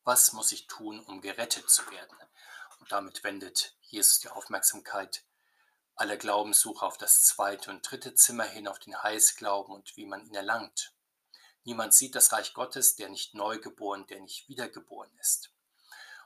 was 0.05 0.33
muss 0.33 0.53
ich 0.53 0.67
tun, 0.67 1.01
um 1.01 1.21
gerettet 1.21 1.69
zu 1.71 1.89
werden? 1.91 2.17
Und 2.81 2.91
damit 2.91 3.23
wendet 3.25 3.77
Jesus 3.81 4.21
die 4.21 4.29
Aufmerksamkeit 4.29 5.25
aller 5.95 6.17
Glaubenssucher 6.17 6.87
auf 6.87 6.99
das 6.99 7.25
zweite 7.25 7.71
und 7.71 7.89
dritte 7.89 8.15
Zimmer 8.15 8.45
hin, 8.45 8.67
auf 8.67 8.79
den 8.79 9.01
Heißglauben 9.01 9.75
und 9.75 9.97
wie 9.97 10.07
man 10.07 10.25
ihn 10.27 10.35
erlangt. 10.35 10.95
Niemand 11.65 11.95
sieht 11.95 12.15
das 12.15 12.33
Reich 12.33 12.55
Gottes, 12.55 12.97
der 12.97 13.09
nicht 13.09 13.35
neugeboren, 13.35 14.07
der 14.09 14.21
nicht 14.21 14.49
wiedergeboren 14.49 15.17
ist. 15.19 15.53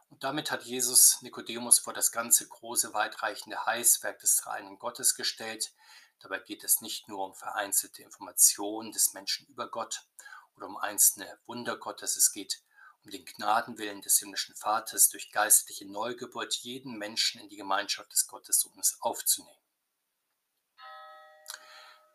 Und 0.08 0.24
damit 0.24 0.50
hat 0.50 0.62
Jesus 0.62 1.20
Nikodemus 1.20 1.78
vor 1.78 1.92
das 1.92 2.12
ganze 2.12 2.46
große, 2.46 2.94
weitreichende 2.94 3.66
Heißwerk 3.66 4.20
des 4.20 4.46
reinen 4.46 4.78
Gottes 4.78 5.14
gestellt, 5.14 5.74
Dabei 6.20 6.38
geht 6.38 6.64
es 6.64 6.80
nicht 6.80 7.08
nur 7.08 7.24
um 7.24 7.34
vereinzelte 7.34 8.02
Informationen 8.02 8.92
des 8.92 9.12
Menschen 9.12 9.46
über 9.48 9.70
Gott 9.70 10.06
oder 10.56 10.66
um 10.66 10.76
einzelne 10.76 11.38
Wunder 11.46 11.76
Gottes, 11.76 12.16
es 12.16 12.32
geht 12.32 12.62
um 13.06 13.12
den 13.12 13.24
Gnadenwillen 13.24 14.02
des 14.02 14.18
himmlischen 14.18 14.56
Vaters 14.56 15.08
durch 15.10 15.30
geistliche 15.30 15.86
Neugeburt 15.86 16.54
jeden 16.54 16.98
Menschen 16.98 17.40
in 17.40 17.48
die 17.48 17.56
Gemeinschaft 17.56 18.10
des 18.10 18.26
Gottessohnes 18.26 18.98
aufzunehmen. 19.00 19.60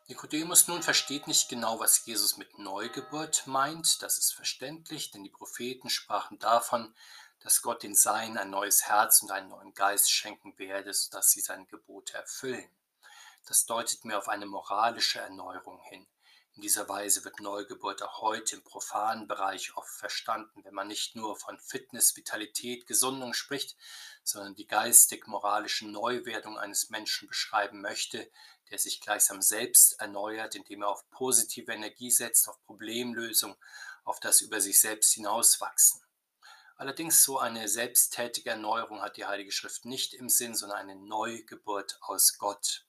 Nikodemus 0.07 0.67
nun 0.67 0.83
versteht 0.83 1.27
nicht 1.27 1.48
genau, 1.48 1.79
was 1.79 2.05
Jesus 2.05 2.36
mit 2.36 2.60
Neugeburt 2.60 3.48
meint. 3.48 4.01
Das 4.01 4.17
ist 4.17 4.33
verständlich, 4.33 5.12
denn 5.12 5.24
die 5.24 5.29
Propheten 5.29 5.89
sprachen 5.89 6.38
davon, 6.39 6.93
dass 7.39 7.62
Gott 7.62 7.83
den 7.83 7.95
Seinen 7.95 8.38
ein 8.38 8.50
neues 8.50 8.83
Herz 8.83 9.21
und 9.21 9.31
einen 9.31 9.48
neuen 9.48 9.74
Geist 9.74 10.12
schenken 10.12 10.60
werde, 10.60 10.93
sodass 10.93 11.31
sie 11.31 11.39
seine 11.39 11.65
Gebote 11.67 12.15
erfüllen. 12.15 12.69
das 13.45 13.65
deutet 13.65 14.03
mir 14.03 14.17
auf 14.17 14.27
eine 14.27 14.45
moralische 14.45 15.19
Erneuerung 15.19 15.79
hin. 15.83 16.05
In 16.62 16.68
dieser 16.68 16.88
Weise 16.88 17.25
wird 17.25 17.39
Neugeburt 17.39 18.03
auch 18.03 18.22
heute 18.22 18.58
im 18.58 18.63
profanen 18.63 19.27
Bereich 19.27 19.75
oft 19.75 19.89
verstanden, 19.89 20.63
wenn 20.63 20.75
man 20.75 20.88
nicht 20.88 21.15
nur 21.15 21.36
von 21.36 21.58
Fitness, 21.58 22.15
Vitalität, 22.15 22.86
Gesundung 22.86 23.34
spricht, 23.34 23.75
sondern 24.24 24.53
die 24.53 24.68
geistig-moralische 24.68 25.88
Neuwerdung 25.88 26.60
eines 26.60 26.91
Menschen 26.91 27.27
beschreiben 27.27 27.82
möchte, 27.82 28.30
der 28.70 28.77
sich 28.77 29.01
gleichsam 29.01 29.41
selbst 29.41 30.00
erneuert, 30.00 30.53
indem 30.53 30.84
er 30.84 30.89
auf 30.89 31.10
positive 31.10 31.72
Energie 31.72 32.12
setzt, 32.12 32.48
auf 32.48 32.62
Problemlösung, 32.65 33.56
auf 34.03 34.20
das 34.20 34.39
über 34.41 34.62
sich 34.62 34.80
selbst 34.80 35.13
hinauswachsen. 35.13 36.00
Allerdings 36.75 37.24
so 37.24 37.39
eine 37.39 37.70
selbsttätige 37.70 38.51
Erneuerung 38.51 39.01
hat 39.01 39.18
die 39.18 39.25
Heilige 39.25 39.51
Schrift 39.51 39.86
nicht 39.86 40.13
im 40.13 40.30
Sinn, 40.30 40.53
sondern 40.53 40.77
eine 40.77 40.96
Neugeburt 40.96 41.98
aus 42.01 42.38
Gott. 42.38 42.86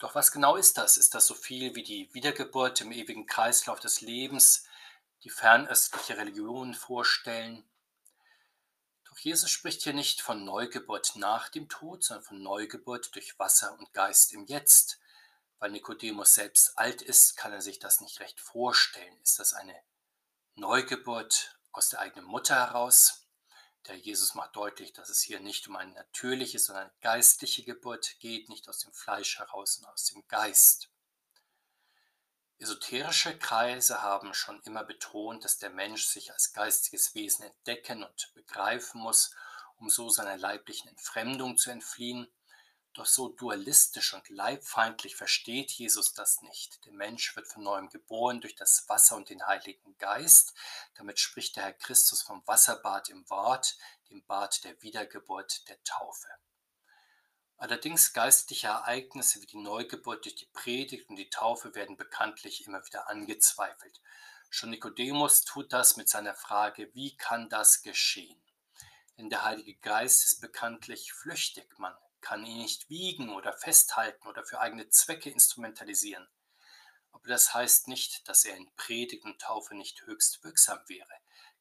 Doch 0.00 0.14
was 0.14 0.32
genau 0.32 0.56
ist 0.56 0.78
das? 0.78 0.96
Ist 0.96 1.14
das 1.14 1.26
so 1.26 1.34
viel 1.34 1.74
wie 1.74 1.82
die 1.82 2.12
Wiedergeburt 2.14 2.80
im 2.80 2.90
ewigen 2.90 3.26
Kreislauf 3.26 3.80
des 3.80 4.00
Lebens, 4.00 4.64
die 5.22 5.30
fernöstliche 5.30 6.16
Religionen 6.16 6.72
vorstellen? 6.72 7.68
Doch 9.04 9.18
Jesus 9.18 9.50
spricht 9.50 9.82
hier 9.82 9.92
nicht 9.92 10.22
von 10.22 10.42
Neugeburt 10.42 11.16
nach 11.16 11.50
dem 11.50 11.68
Tod, 11.68 12.02
sondern 12.02 12.24
von 12.24 12.42
Neugeburt 12.42 13.14
durch 13.14 13.38
Wasser 13.38 13.78
und 13.78 13.92
Geist 13.92 14.32
im 14.32 14.46
Jetzt. 14.46 14.98
Weil 15.58 15.72
Nikodemus 15.72 16.32
selbst 16.32 16.78
alt 16.78 17.02
ist, 17.02 17.36
kann 17.36 17.52
er 17.52 17.60
sich 17.60 17.78
das 17.78 18.00
nicht 18.00 18.20
recht 18.20 18.40
vorstellen. 18.40 19.20
Ist 19.22 19.38
das 19.38 19.52
eine 19.52 19.76
Neugeburt 20.54 21.58
aus 21.72 21.90
der 21.90 22.00
eigenen 22.00 22.24
Mutter 22.24 22.54
heraus? 22.54 23.19
Der 23.86 23.96
Jesus 23.96 24.34
macht 24.34 24.56
deutlich, 24.56 24.92
dass 24.92 25.08
es 25.08 25.20
hier 25.22 25.40
nicht 25.40 25.66
um 25.68 25.76
eine 25.76 25.92
natürliche, 25.92 26.58
sondern 26.58 26.84
eine 26.84 26.92
geistliche 27.00 27.64
Geburt 27.64 28.16
geht, 28.20 28.48
nicht 28.48 28.68
aus 28.68 28.80
dem 28.80 28.92
Fleisch 28.92 29.38
heraus, 29.38 29.74
sondern 29.74 29.92
aus 29.92 30.04
dem 30.04 30.26
Geist. 30.28 30.90
Esoterische 32.58 33.38
Kreise 33.38 34.02
haben 34.02 34.34
schon 34.34 34.60
immer 34.64 34.84
betont, 34.84 35.44
dass 35.44 35.56
der 35.56 35.70
Mensch 35.70 36.04
sich 36.04 36.30
als 36.30 36.52
geistiges 36.52 37.14
Wesen 37.14 37.46
entdecken 37.46 38.04
und 38.04 38.32
begreifen 38.34 39.00
muss, 39.00 39.34
um 39.76 39.88
so 39.88 40.10
seiner 40.10 40.36
leiblichen 40.36 40.88
Entfremdung 40.88 41.56
zu 41.56 41.70
entfliehen 41.70 42.30
doch 43.00 43.06
so 43.06 43.30
dualistisch 43.30 44.12
und 44.12 44.28
leibfeindlich 44.28 45.16
versteht 45.16 45.70
Jesus 45.70 46.12
das 46.12 46.42
nicht. 46.42 46.84
Der 46.84 46.92
Mensch 46.92 47.34
wird 47.34 47.48
von 47.48 47.62
neuem 47.62 47.88
geboren 47.88 48.42
durch 48.42 48.56
das 48.56 48.86
Wasser 48.90 49.16
und 49.16 49.30
den 49.30 49.46
Heiligen 49.46 49.96
Geist. 49.96 50.52
Damit 50.96 51.18
spricht 51.18 51.56
der 51.56 51.64
Herr 51.64 51.72
Christus 51.72 52.20
vom 52.20 52.46
Wasserbad 52.46 53.08
im 53.08 53.28
Wort, 53.30 53.78
dem 54.10 54.22
Bad 54.26 54.64
der 54.64 54.82
Wiedergeburt, 54.82 55.66
der 55.70 55.82
Taufe. 55.82 56.28
Allerdings 57.56 58.12
geistliche 58.12 58.66
Ereignisse 58.66 59.40
wie 59.40 59.46
die 59.46 59.56
Neugeburt 59.56 60.26
durch 60.26 60.34
die 60.34 60.50
Predigt 60.52 61.08
und 61.08 61.16
die 61.16 61.30
Taufe 61.30 61.74
werden 61.74 61.96
bekanntlich 61.96 62.66
immer 62.66 62.84
wieder 62.84 63.08
angezweifelt. 63.08 64.02
Schon 64.50 64.68
Nikodemus 64.68 65.46
tut 65.46 65.72
das 65.72 65.96
mit 65.96 66.10
seiner 66.10 66.34
Frage, 66.34 66.90
wie 66.92 67.16
kann 67.16 67.48
das 67.48 67.80
geschehen? 67.80 68.42
Denn 69.16 69.30
der 69.30 69.42
Heilige 69.42 69.76
Geist 69.76 70.22
ist 70.24 70.42
bekanntlich 70.42 71.14
flüchtig. 71.14 71.78
Man 71.78 71.94
kann 72.20 72.44
ihn 72.44 72.58
nicht 72.58 72.88
wiegen 72.88 73.30
oder 73.30 73.52
festhalten 73.52 74.28
oder 74.28 74.44
für 74.44 74.60
eigene 74.60 74.88
Zwecke 74.88 75.30
instrumentalisieren. 75.30 76.28
Aber 77.12 77.28
das 77.28 77.54
heißt 77.54 77.88
nicht, 77.88 78.28
dass 78.28 78.44
er 78.44 78.56
in 78.56 78.70
Predigt 78.76 79.24
und 79.24 79.40
Taufe 79.40 79.74
nicht 79.74 80.02
höchst 80.02 80.42
wirksam 80.44 80.78
wäre. 80.86 81.12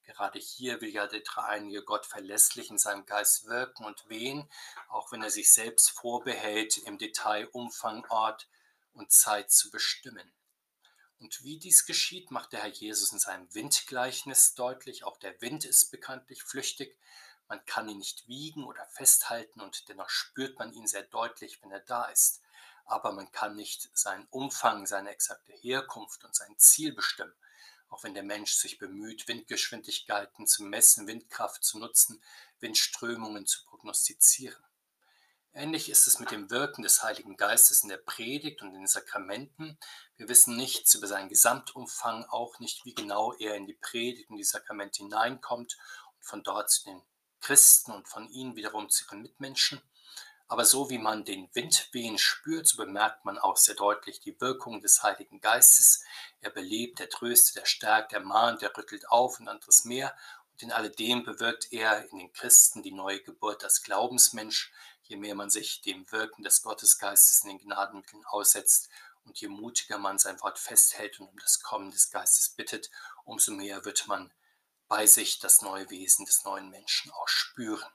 Gerade 0.04 0.40
hier 0.40 0.82
will 0.82 0.90
ja 0.90 1.06
der 1.06 1.20
dreieinige 1.20 1.84
Gott 1.84 2.06
verlässlich 2.06 2.72
in 2.72 2.80
seinem 2.80 3.06
Geist 3.06 3.46
wirken 3.46 3.86
und 3.86 4.10
wehen, 4.10 4.50
auch 4.88 5.12
wenn 5.12 5.22
er 5.22 5.30
sich 5.30 5.52
selbst 5.54 5.92
vorbehält, 5.92 6.78
im 6.78 6.98
Detail 6.98 7.48
Umfang, 7.52 8.06
Ort 8.10 8.48
und 8.94 9.12
Zeit 9.12 9.52
zu 9.52 9.70
bestimmen. 9.70 10.34
Und 11.20 11.44
wie 11.44 11.60
dies 11.60 11.86
geschieht, 11.86 12.32
macht 12.32 12.54
der 12.54 12.62
Herr 12.62 12.70
Jesus 12.70 13.12
in 13.12 13.20
seinem 13.20 13.54
Windgleichnis 13.54 14.56
deutlich. 14.56 15.04
Auch 15.04 15.18
der 15.18 15.40
Wind 15.42 15.66
ist 15.66 15.92
bekanntlich 15.92 16.44
flüchtig, 16.44 16.98
man 17.50 17.66
kann 17.66 17.90
ihn 17.90 17.98
nicht 17.98 18.28
wiegen 18.28 18.64
oder 18.64 18.86
festhalten 18.86 19.60
und 19.60 19.90
dennoch 19.90 20.10
spürt 20.10 20.60
man 20.60 20.72
ihn 20.72 20.86
sehr 20.86 21.04
deutlich, 21.04 21.62
wenn 21.62 21.72
er 21.72 21.80
da 21.80 22.06
ist. 22.06 22.42
Aber 22.86 23.12
man 23.12 23.32
kann 23.32 23.56
nicht 23.56 23.90
seinen 23.98 24.28
Umfang, 24.30 24.86
seine 24.86 25.10
exakte 25.10 25.54
Herkunft 25.54 26.24
und 26.24 26.36
sein 26.36 26.58
Ziel 26.58 26.94
bestimmen. 26.94 27.34
Auch 27.90 28.04
wenn 28.04 28.14
der 28.14 28.24
Mensch 28.24 28.54
sich 28.54 28.78
bemüht, 28.78 29.28
Windgeschwindigkeiten 29.28 30.46
zu 30.46 30.64
messen, 30.64 31.08
Windkraft 31.08 31.64
zu 31.64 31.80
nutzen, 31.80 32.24
Windströmungen 32.60 33.48
zu 33.48 33.66
prognostizieren. 33.66 34.64
Ähnlich 35.52 35.90
ist 35.90 36.06
es 36.06 36.20
mit 36.20 36.30
dem 36.30 36.52
Wirken 36.52 36.84
des 36.84 37.02
Heiligen 37.02 37.36
Geistes 37.36 37.82
in 37.82 37.90
der 37.90 37.98
Predigt 37.98 38.62
und 38.62 38.70
in 38.70 38.82
den 38.82 38.88
Sakramenten. 38.88 39.80
Wir 40.18 40.30
wissen 40.30 40.56
nichts 40.56 40.94
über 40.94 41.08
seinen 41.08 41.30
Gesamtumfang, 41.30 42.26
auch 42.26 42.60
nicht, 42.60 42.86
wie 42.86 42.94
genau 42.94 43.34
er 43.34 43.56
in 43.56 43.66
die 43.66 43.74
Predigt 43.74 44.30
und 44.30 44.38
die 44.38 44.44
Sakramente 44.44 45.00
hineinkommt 45.00 45.78
und 46.16 46.26
von 46.26 46.44
dort 46.44 46.70
zu 46.70 46.84
den 46.84 47.02
Christen 47.40 47.92
und 47.92 48.08
von 48.08 48.30
ihnen 48.30 48.56
wiederum 48.56 48.90
zu 48.90 49.06
ihren 49.06 49.22
Mitmenschen. 49.22 49.82
Aber 50.48 50.66
so 50.66 50.90
wie 50.90 50.98
man 50.98 51.26
den 51.26 51.48
Wind 51.54 51.90
wehen 51.92 52.18
spürt, 52.18 52.68
so 52.68 52.78
bemerkt 52.78 53.24
man 53.24 53.38
auch 53.38 53.56
sehr 53.56 53.76
deutlich 53.76 54.20
die 54.20 54.42
Wirkung 54.42 54.82
des 54.82 55.04
Heiligen 55.04 55.42
Geistes. 55.42 56.04
Er 56.42 56.50
belebt, 56.50 57.00
er 57.00 57.10
tröstet, 57.10 57.58
er 57.58 57.68
stärkt, 57.68 58.14
er 58.14 58.20
mahnt, 58.20 58.64
er 58.64 58.76
rüttelt 58.76 59.08
auf 59.10 59.40
und 59.40 59.48
anderes 59.48 59.86
mehr. 59.86 60.18
Und 60.52 60.64
in 60.64 60.72
alledem 60.72 61.24
bewirkt 61.24 61.72
er 61.72 62.10
in 62.10 62.18
den 62.18 62.34
Christen 62.34 62.82
die 62.82 62.92
neue 62.92 63.22
Geburt 63.22 63.64
als 63.64 63.84
Glaubensmensch. 63.84 64.72
Je 65.04 65.18
mehr 65.18 65.36
man 65.36 65.52
sich 65.52 65.82
dem 65.82 66.12
Wirken 66.12 66.44
des 66.44 66.64
Gottesgeistes 66.64 67.44
in 67.44 67.50
den 67.50 67.60
Gnadenmitteln 67.60 68.26
aussetzt 68.26 68.90
und 69.26 69.40
je 69.40 69.50
mutiger 69.50 70.00
man 70.00 70.18
sein 70.18 70.42
Wort 70.42 70.58
festhält 70.58 71.20
und 71.20 71.28
um 71.28 71.38
das 71.38 71.62
Kommen 71.62 71.92
des 71.92 72.10
Geistes 72.10 72.50
bittet, 72.50 72.90
umso 73.24 73.52
mehr 73.52 73.86
wird 73.86 74.08
man 74.08 74.32
bei 74.90 75.06
sich 75.06 75.38
das 75.38 75.62
neue 75.62 75.90
Wesen 75.92 76.26
des 76.26 76.44
neuen 76.44 76.70
Menschen 76.70 77.12
auch 77.12 77.28
spüren. 77.28 77.92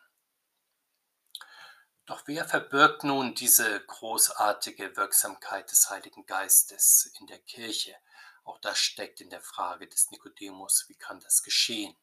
Doch 2.07 2.23
wer 2.27 2.47
verbirgt 2.47 3.03
nun 3.03 3.35
diese 3.35 3.85
großartige 3.85 4.97
Wirksamkeit 4.97 5.71
des 5.71 5.91
Heiligen 5.91 6.25
Geistes 6.25 7.11
in 7.19 7.27
der 7.27 7.41
Kirche? 7.41 7.97
Auch 8.45 8.61
das 8.61 8.79
steckt 8.79 9.21
in 9.21 9.29
der 9.29 9.41
Frage 9.41 9.89
des 9.89 10.11
Nikodemus, 10.13 10.85
wie 10.89 10.95
kann 10.95 11.19
das 11.21 11.43
geschehen? 11.43 11.97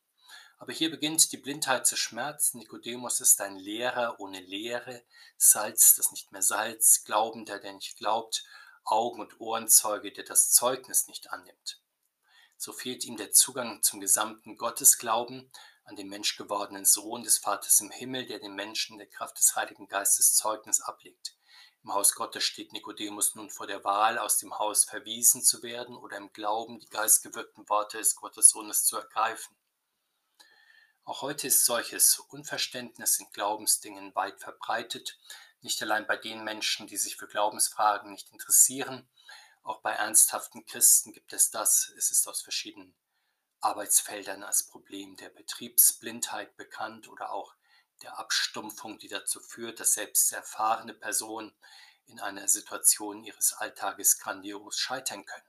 Aber 0.58 0.74
hier 0.74 0.92
beginnt 0.92 1.32
die 1.32 1.38
Blindheit 1.38 1.88
zu 1.88 1.96
schmerzen. 1.96 2.60
Nikodemus 2.60 3.22
ist 3.22 3.40
ein 3.40 3.56
Lehrer 3.56 4.20
ohne 4.20 4.42
Lehre, 4.42 5.06
Salz, 5.38 5.96
das 5.96 6.12
nicht 6.12 6.32
mehr 6.32 6.42
Salz, 6.42 7.04
Glaubender, 7.06 7.60
der 7.60 7.74
nicht 7.74 7.98
glaubt, 7.98 8.44
Augen- 8.84 9.22
und 9.22 9.40
Ohrenzeuge, 9.40 10.12
der 10.12 10.26
das 10.26 10.52
Zeugnis 10.52 11.08
nicht 11.08 11.32
annimmt 11.32 11.82
so 12.62 12.74
fehlt 12.74 13.06
ihm 13.06 13.18
der 13.18 13.32
Zugang 13.32 13.82
zum 13.82 14.00
gesamten 14.00 14.56
Gottesglauben 14.56 15.52
an 15.84 15.96
den 15.96 16.10
menschgewordenen 16.10 16.86
Sohn 16.86 17.24
des 17.24 17.40
Vaters 17.40 17.82
im 17.82 17.90
Himmel, 17.90 18.28
der 18.28 18.38
den 18.38 18.54
Menschen 18.54 19.00
der 19.00 19.08
Kraft 19.08 19.40
des 19.40 19.56
Heiligen 19.56 19.88
Geistes 19.88 20.36
Zeugnis 20.36 20.80
ablegt. 20.80 21.36
Im 21.84 21.92
Haus 21.92 22.14
Gottes 22.14 22.44
steht 22.44 22.72
Nikodemus 22.72 23.34
nun 23.34 23.50
vor 23.50 23.66
der 23.66 23.84
Wahl, 23.84 24.20
aus 24.20 24.38
dem 24.38 24.60
Haus 24.60 24.86
verwiesen 24.86 25.44
zu 25.44 25.64
werden 25.64 25.98
oder 25.98 26.18
im 26.18 26.32
Glauben 26.34 26.78
die 26.78 26.90
geistgewirkten 26.90 27.68
Worte 27.68 27.98
des 27.98 28.16
Gottessohnes 28.16 28.86
zu 28.86 28.96
ergreifen. 28.98 29.58
Auch 31.04 31.24
heute 31.24 31.48
ist 31.48 31.66
solches 31.66 32.20
Unverständnis 32.30 33.18
in 33.18 33.26
Glaubensdingen 33.32 34.14
weit 34.14 34.40
verbreitet, 34.40 35.18
nicht 35.62 35.82
allein 35.82 36.06
bei 36.06 36.16
den 36.16 36.44
Menschen, 36.44 36.86
die 36.86 36.98
sich 36.98 37.18
für 37.18 37.28
Glaubensfragen 37.28 38.12
nicht 38.12 38.30
interessieren, 38.32 39.10
auch 39.64 39.82
bei 39.82 39.92
ernsthaften 39.92 40.66
Christen 40.66 41.14
gibt 41.14 41.34
es 41.34 41.52
das. 41.52 41.94
Es 41.98 42.12
ist 42.12 42.28
aus 42.28 42.42
verschiedenen 42.42 42.96
Arbeitsfeldern 43.60 44.44
als 44.44 44.64
Problem 44.64 45.16
der 45.18 45.30
Betriebsblindheit 45.30 46.58
bekannt 46.58 47.08
oder 47.08 47.32
auch 47.32 47.54
der 48.02 48.18
Abstumpfung, 48.18 48.98
die 48.98 49.08
dazu 49.08 49.40
führt, 49.40 49.80
dass 49.80 49.94
selbst 49.94 50.34
erfahrene 50.34 50.96
Personen 50.96 51.54
in 52.08 52.20
einer 52.20 52.48
Situation 52.48 53.24
ihres 53.24 53.54
Alltages 53.54 54.18
grandios 54.18 54.78
scheitern 54.78 55.26
können. 55.26 55.46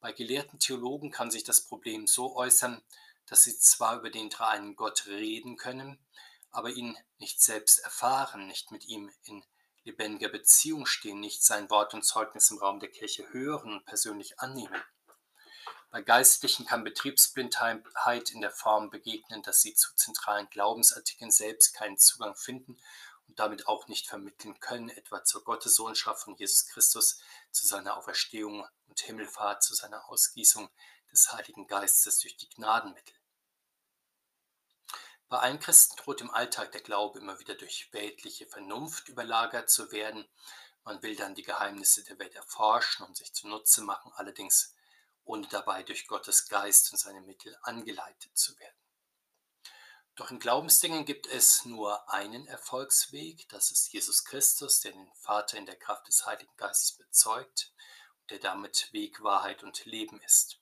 Bei 0.00 0.12
gelehrten 0.12 0.58
Theologen 0.58 1.12
kann 1.12 1.30
sich 1.30 1.44
das 1.44 1.60
Problem 1.60 2.08
so 2.08 2.34
äußern, 2.34 2.82
dass 3.26 3.44
sie 3.44 3.56
zwar 3.56 3.98
über 3.98 4.10
den 4.10 4.30
dreieinen 4.30 4.74
Gott 4.74 5.06
reden 5.06 5.56
können, 5.56 6.04
aber 6.50 6.70
ihn 6.70 6.98
nicht 7.18 7.40
selbst 7.40 7.78
erfahren, 7.78 8.48
nicht 8.48 8.72
mit 8.72 8.84
ihm 8.86 9.12
in 9.22 9.44
lebendiger 9.84 10.28
Beziehung 10.28 10.86
stehen, 10.86 11.20
nicht 11.20 11.44
sein 11.44 11.70
Wort 11.70 11.94
und 11.94 12.04
Zeugnis 12.04 12.50
im 12.50 12.58
Raum 12.58 12.80
der 12.80 12.90
Kirche 12.90 13.32
hören 13.32 13.72
und 13.72 13.84
persönlich 13.84 14.38
annehmen. 14.40 14.82
Bei 15.90 16.00
Geistlichen 16.00 16.64
kann 16.64 16.84
Betriebsblindheit 16.84 18.30
in 18.30 18.40
der 18.40 18.50
Form 18.50 18.88
begegnen, 18.88 19.42
dass 19.42 19.60
sie 19.60 19.74
zu 19.74 19.94
zentralen 19.94 20.48
Glaubensartikeln 20.48 21.30
selbst 21.30 21.74
keinen 21.74 21.98
Zugang 21.98 22.34
finden 22.34 22.80
und 23.28 23.38
damit 23.38 23.66
auch 23.66 23.88
nicht 23.88 24.08
vermitteln 24.08 24.58
können, 24.58 24.88
etwa 24.88 25.22
zur 25.22 25.44
Gottessohnschaft 25.44 26.24
von 26.24 26.34
Jesus 26.36 26.66
Christus, 26.66 27.20
zu 27.50 27.66
seiner 27.66 27.98
Auferstehung 27.98 28.66
und 28.88 29.00
Himmelfahrt, 29.00 29.62
zu 29.62 29.74
seiner 29.74 30.08
Ausgießung 30.08 30.70
des 31.12 31.30
Heiligen 31.30 31.66
Geistes 31.66 32.20
durch 32.20 32.38
die 32.38 32.48
Gnadenmittel. 32.48 33.14
Bei 35.32 35.38
allen 35.38 35.60
Christen 35.60 35.96
droht 35.96 36.20
im 36.20 36.30
Alltag 36.30 36.72
der 36.72 36.82
Glaube 36.82 37.18
immer 37.18 37.40
wieder 37.40 37.54
durch 37.54 37.90
weltliche 37.92 38.46
Vernunft 38.46 39.08
überlagert 39.08 39.70
zu 39.70 39.90
werden. 39.90 40.28
Man 40.84 41.02
will 41.02 41.16
dann 41.16 41.34
die 41.34 41.42
Geheimnisse 41.42 42.04
der 42.04 42.18
Welt 42.18 42.34
erforschen 42.34 43.06
und 43.06 43.16
sich 43.16 43.32
zunutze 43.32 43.80
machen, 43.80 44.12
allerdings 44.14 44.74
ohne 45.24 45.46
dabei 45.48 45.84
durch 45.84 46.06
Gottes 46.06 46.50
Geist 46.50 46.92
und 46.92 46.98
seine 46.98 47.22
Mittel 47.22 47.56
angeleitet 47.62 48.36
zu 48.36 48.58
werden. 48.58 48.76
Doch 50.16 50.30
in 50.30 50.38
Glaubensdingen 50.38 51.06
gibt 51.06 51.26
es 51.26 51.64
nur 51.64 52.12
einen 52.12 52.46
Erfolgsweg, 52.46 53.48
das 53.48 53.70
ist 53.70 53.90
Jesus 53.90 54.26
Christus, 54.26 54.80
der 54.80 54.92
den 54.92 55.10
Vater 55.14 55.56
in 55.56 55.64
der 55.64 55.78
Kraft 55.78 56.08
des 56.08 56.26
Heiligen 56.26 56.54
Geistes 56.58 56.98
bezeugt 56.98 57.72
und 58.20 58.30
der 58.32 58.38
damit 58.38 58.92
Weg, 58.92 59.22
Wahrheit 59.22 59.62
und 59.62 59.86
Leben 59.86 60.20
ist. 60.20 60.61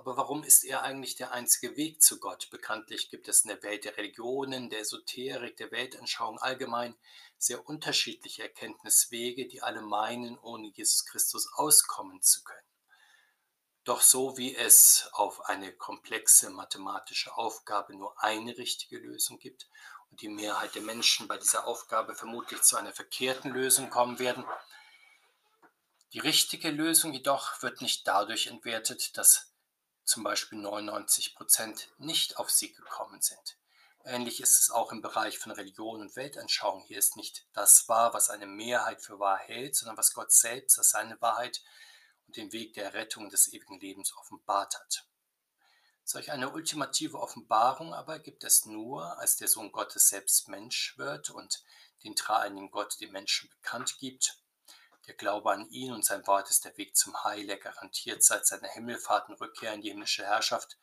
Aber 0.00 0.16
warum 0.16 0.42
ist 0.44 0.64
er 0.64 0.82
eigentlich 0.82 1.16
der 1.16 1.32
einzige 1.32 1.76
Weg 1.76 2.00
zu 2.00 2.20
Gott? 2.20 2.48
Bekanntlich 2.48 3.10
gibt 3.10 3.28
es 3.28 3.42
in 3.42 3.48
der 3.48 3.62
Welt 3.62 3.84
der 3.84 3.98
Religionen, 3.98 4.70
der 4.70 4.80
Esoterik, 4.80 5.58
der 5.58 5.70
Weltanschauung 5.72 6.38
allgemein 6.38 6.96
sehr 7.36 7.68
unterschiedliche 7.68 8.44
Erkenntniswege, 8.44 9.46
die 9.46 9.60
alle 9.60 9.82
meinen, 9.82 10.38
ohne 10.38 10.68
Jesus 10.68 11.04
Christus 11.04 11.52
auskommen 11.52 12.22
zu 12.22 12.42
können. 12.44 12.66
Doch 13.84 14.00
so 14.00 14.38
wie 14.38 14.56
es 14.56 15.06
auf 15.12 15.44
eine 15.44 15.70
komplexe 15.70 16.48
mathematische 16.48 17.36
Aufgabe 17.36 17.94
nur 17.94 18.24
eine 18.24 18.56
richtige 18.56 18.96
Lösung 18.96 19.38
gibt 19.38 19.68
und 20.10 20.22
die 20.22 20.30
Mehrheit 20.30 20.74
der 20.76 20.82
Menschen 20.82 21.28
bei 21.28 21.36
dieser 21.36 21.66
Aufgabe 21.66 22.14
vermutlich 22.14 22.62
zu 22.62 22.78
einer 22.78 22.94
verkehrten 22.94 23.50
Lösung 23.50 23.90
kommen 23.90 24.18
werden, 24.18 24.46
die 26.14 26.20
richtige 26.20 26.70
Lösung 26.70 27.12
jedoch 27.12 27.62
wird 27.62 27.82
nicht 27.82 28.08
dadurch 28.08 28.46
entwertet, 28.46 29.18
dass 29.18 29.49
zum 30.10 30.24
Beispiel 30.24 30.58
99 30.58 31.36
Prozent 31.36 31.88
nicht 31.98 32.36
auf 32.36 32.50
sie 32.50 32.72
gekommen 32.72 33.22
sind. 33.22 33.56
Ähnlich 34.04 34.40
ist 34.40 34.58
es 34.58 34.70
auch 34.72 34.90
im 34.90 35.02
Bereich 35.02 35.38
von 35.38 35.52
Religion 35.52 36.00
und 36.00 36.16
Weltanschauung. 36.16 36.82
Hier 36.82 36.98
ist 36.98 37.16
nicht 37.16 37.46
das 37.52 37.88
wahr, 37.88 38.12
was 38.12 38.28
eine 38.28 38.46
Mehrheit 38.46 39.00
für 39.02 39.20
wahr 39.20 39.38
hält, 39.38 39.76
sondern 39.76 39.96
was 39.96 40.12
Gott 40.12 40.32
selbst 40.32 40.78
als 40.78 40.90
seine 40.90 41.20
Wahrheit 41.20 41.62
und 42.26 42.36
den 42.36 42.52
Weg 42.52 42.74
der 42.74 42.92
Rettung 42.92 43.28
des 43.28 43.52
ewigen 43.52 43.78
Lebens 43.78 44.12
offenbart 44.16 44.74
hat. 44.74 45.06
Solch 46.02 46.32
eine 46.32 46.50
ultimative 46.50 47.20
Offenbarung 47.20 47.94
aber 47.94 48.18
gibt 48.18 48.42
es 48.42 48.66
nur, 48.66 49.16
als 49.18 49.36
der 49.36 49.46
Sohn 49.46 49.70
Gottes 49.70 50.08
selbst 50.08 50.48
Mensch 50.48 50.98
wird 50.98 51.30
und 51.30 51.62
den 52.02 52.16
dreieinigen 52.16 52.72
Gott 52.72 53.00
den 53.00 53.12
Menschen 53.12 53.48
bekannt 53.50 53.98
gibt. 54.00 54.39
Der 55.10 55.16
Glaube 55.16 55.50
an 55.50 55.68
ihn 55.70 55.92
und 55.92 56.04
sein 56.04 56.24
Wort 56.28 56.50
ist 56.50 56.64
der 56.64 56.76
Weg 56.76 56.96
zum 56.96 57.24
Heil. 57.24 57.50
Er 57.50 57.56
garantiert 57.56 58.22
seit 58.22 58.46
seiner 58.46 58.68
Himmelfahrt 58.68 59.28
und 59.28 59.40
Rückkehr 59.40 59.72
in 59.72 59.80
die 59.80 59.88
himmlische 59.88 60.24
Herrschaft 60.24 60.78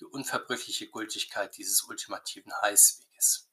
die 0.00 0.04
unverbrüchliche 0.04 0.88
Gültigkeit 0.88 1.56
dieses 1.56 1.84
ultimativen 1.84 2.52
Heilsweges. 2.60 3.48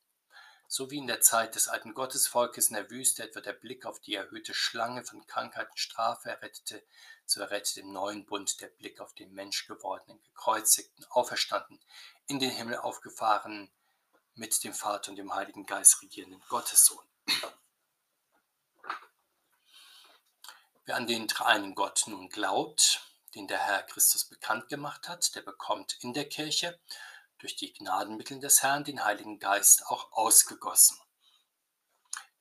So 0.68 0.90
wie 0.90 0.98
in 0.98 1.06
der 1.06 1.22
Zeit 1.22 1.54
des 1.54 1.68
alten 1.68 1.94
Gottesvolkes 1.94 2.70
in 2.70 2.74
der 2.74 2.90
Wüste 2.90 3.22
etwa 3.22 3.40
der 3.40 3.54
Blick 3.54 3.86
auf 3.86 4.00
die 4.00 4.16
erhöhte 4.16 4.56
Schlange 4.56 5.04
von 5.04 5.28
Krankheit 5.28 5.70
und 5.70 5.78
Strafe 5.78 6.30
errettete, 6.30 6.84
so 7.28 7.42
errettet 7.42 7.78
im 7.78 7.94
neuen 7.94 8.26
Bund 8.26 8.62
der 8.62 8.70
Blick 8.70 9.02
auf 9.02 9.14
den 9.14 9.32
menschgewordenen, 9.36 10.24
gekreuzigten, 10.24 11.06
auferstanden, 11.12 11.80
in 12.26 12.40
den 12.40 12.50
Himmel 12.50 12.78
aufgefahrenen, 12.78 13.70
mit 14.34 14.64
dem 14.64 14.74
Vater 14.74 15.12
und 15.12 15.18
dem 15.18 15.36
Heiligen 15.36 15.68
Geist 15.68 16.02
regierenden 16.02 16.42
Gottessohn. 16.50 17.06
Wer 20.90 20.96
an 20.96 21.06
den 21.06 21.28
dreieinen 21.28 21.76
Gott 21.76 22.06
nun 22.08 22.30
glaubt, 22.30 23.14
den 23.36 23.48
der 23.48 23.60
Herr 23.60 23.84
Christus 23.84 24.26
bekannt 24.26 24.70
gemacht 24.70 25.08
hat, 25.08 25.36
der 25.36 25.44
bekommt 25.44 25.96
in 26.02 26.16
der 26.16 26.28
Kirche 26.28 26.80
durch 27.38 27.56
die 27.56 27.72
Gnadenmittel 27.72 28.40
des 28.40 28.64
Herrn 28.64 28.86
den 28.86 29.06
Heiligen 29.06 29.38
Geist 29.38 29.86
auch 29.86 30.12
ausgegossen. 30.12 30.98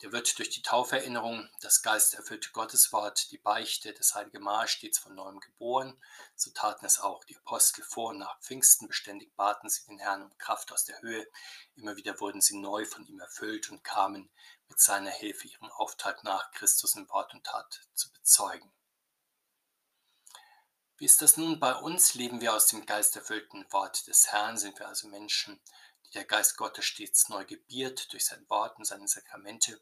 Der 0.02 0.12
wird 0.12 0.38
durch 0.38 0.50
die 0.50 0.62
Tauferinnerung, 0.62 1.48
das 1.60 1.82
geisterfüllte 1.82 2.50
Gotteswort, 2.52 3.32
die 3.32 3.38
Beichte, 3.38 3.92
das 3.92 4.14
heilige 4.14 4.38
Mahl 4.38 4.68
stets 4.68 4.98
von 4.98 5.16
neuem 5.16 5.40
geboren. 5.40 6.00
So 6.36 6.50
taten 6.52 6.86
es 6.86 7.00
auch 7.00 7.24
die 7.24 7.36
Apostel 7.36 7.82
vor 7.82 8.10
und 8.10 8.18
nach 8.18 8.38
Pfingsten. 8.40 8.86
Beständig 8.86 9.34
baten 9.34 9.68
sie 9.68 9.84
den 9.86 9.98
Herrn 9.98 10.22
um 10.22 10.38
Kraft 10.38 10.70
aus 10.70 10.84
der 10.84 11.00
Höhe. 11.02 11.26
Immer 11.74 11.96
wieder 11.96 12.20
wurden 12.20 12.40
sie 12.40 12.58
neu 12.58 12.84
von 12.84 13.04
ihm 13.06 13.18
erfüllt 13.18 13.70
und 13.70 13.82
kamen 13.82 14.30
mit 14.68 14.78
seiner 14.78 15.10
Hilfe 15.10 15.48
ihrem 15.48 15.70
Auftrag 15.70 16.22
nach, 16.22 16.52
Christus 16.52 16.94
in 16.94 17.08
Wort 17.08 17.34
und 17.34 17.44
Tat 17.44 17.80
zu 17.94 18.12
bezeugen. 18.12 18.72
Wie 20.96 21.04
ist 21.04 21.22
das 21.22 21.36
nun 21.36 21.58
bei 21.58 21.74
uns? 21.74 22.14
Leben 22.14 22.40
wir 22.40 22.54
aus 22.54 22.66
dem 22.66 22.84
geisterfüllten 22.84 23.66
Wort 23.72 24.06
des 24.06 24.32
Herrn? 24.32 24.58
Sind 24.58 24.78
wir 24.78 24.88
also 24.88 25.08
Menschen, 25.08 25.60
der 26.14 26.24
Geist 26.24 26.56
Gottes 26.56 26.84
stets 26.84 27.28
neu 27.28 27.44
gebiert 27.44 28.12
durch 28.12 28.26
sein 28.26 28.48
Wort 28.48 28.78
und 28.78 28.84
seine 28.84 29.08
Sakramente? 29.08 29.80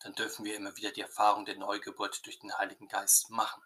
Dann 0.00 0.14
dürfen 0.14 0.44
wir 0.44 0.56
immer 0.56 0.76
wieder 0.76 0.92
die 0.92 1.02
Erfahrung 1.02 1.44
der 1.44 1.56
Neugeburt 1.56 2.24
durch 2.24 2.38
den 2.38 2.56
Heiligen 2.56 2.88
Geist 2.88 3.30
machen. 3.30 3.62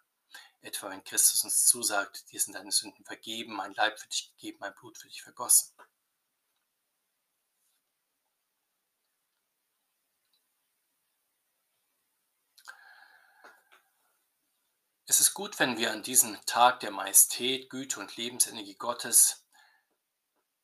Etwa 0.61 0.91
wenn 0.91 1.05
Christus 1.05 1.45
uns 1.45 1.67
zusagt, 1.67 2.31
dir 2.33 2.41
sind 2.41 2.55
deine 2.55 2.73
Sünden 2.73 3.05
vergeben, 3.05 3.55
mein 3.55 3.75
Leib 3.75 3.99
für 3.99 4.09
dich 4.09 4.33
gegeben, 4.35 4.59
mein 4.61 4.75
Blut 4.75 4.99
für 4.99 5.09
dich 5.09 5.23
vergossen. 5.23 5.75
Es 15.07 15.21
ist 15.21 15.35
gut, 15.35 15.59
wenn 15.61 15.77
wir 15.77 15.93
an 15.93 16.03
diesem 16.03 16.37
Tag 16.47 16.81
der 16.81 16.91
Majestät, 16.91 17.69
Güte 17.71 18.01
und 18.01 18.17
Lebensenergie 18.17 18.75
Gottes 18.75 19.44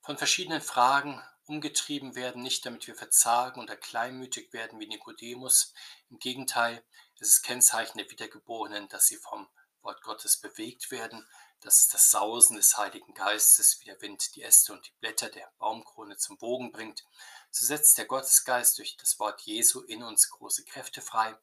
von 0.03 0.17
verschiedenen 0.17 0.61
Fragen 0.61 1.23
umgetrieben 1.47 2.15
werden, 2.15 2.43
nicht 2.43 2.65
damit 2.65 2.87
wir 2.87 2.95
verzagen 2.95 3.61
oder 3.61 3.77
kleinmütig 3.77 4.53
werden 4.53 4.79
wie 4.79 4.87
Nikodemus. 4.87 5.75
Im 6.09 6.19
Gegenteil, 6.19 6.85
es 7.19 7.29
ist 7.29 7.43
Kennzeichen 7.43 7.99
der 7.99 8.11
Wiedergeborenen, 8.11 8.89
dass 8.89 9.07
sie 9.07 9.17
vom 9.17 9.49
Wort 9.83 10.03
Gottes 10.03 10.37
bewegt 10.39 10.91
werden. 10.91 11.27
Das 11.61 11.81
ist 11.81 11.93
das 11.93 12.11
Sausen 12.11 12.57
des 12.57 12.79
Heiligen 12.79 13.13
Geistes, 13.13 13.81
wie 13.81 13.87
der 13.87 14.01
Wind 14.01 14.35
die 14.35 14.43
Äste 14.43 14.73
und 14.73 14.87
die 14.87 14.95
Blätter 15.01 15.29
der 15.29 15.53
Baumkrone 15.59 16.17
zum 16.17 16.39
Bogen 16.39 16.73
bringt. 16.73 17.05
So 17.51 17.67
setzt 17.67 17.99
der 17.99 18.07
Gottesgeist 18.07 18.79
durch 18.79 18.97
das 18.97 19.19
Wort 19.19 19.43
Jesu 19.43 19.81
in 19.81 20.03
uns 20.03 20.31
große 20.31 20.65
Kräfte 20.65 21.03
frei. 21.03 21.37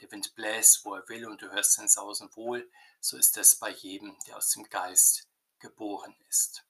Der 0.00 0.10
Wind 0.12 0.34
bläst, 0.34 0.84
wo 0.84 0.94
er 0.94 1.08
will, 1.08 1.26
und 1.26 1.42
du 1.42 1.50
hörst 1.50 1.74
sein 1.74 1.88
Sausen 1.88 2.34
wohl. 2.36 2.70
So 3.00 3.16
ist 3.16 3.36
es 3.36 3.56
bei 3.56 3.70
jedem, 3.70 4.16
der 4.26 4.36
aus 4.36 4.50
dem 4.50 4.64
Geist 4.64 5.28
geboren 5.58 6.16
ist. 6.28 6.67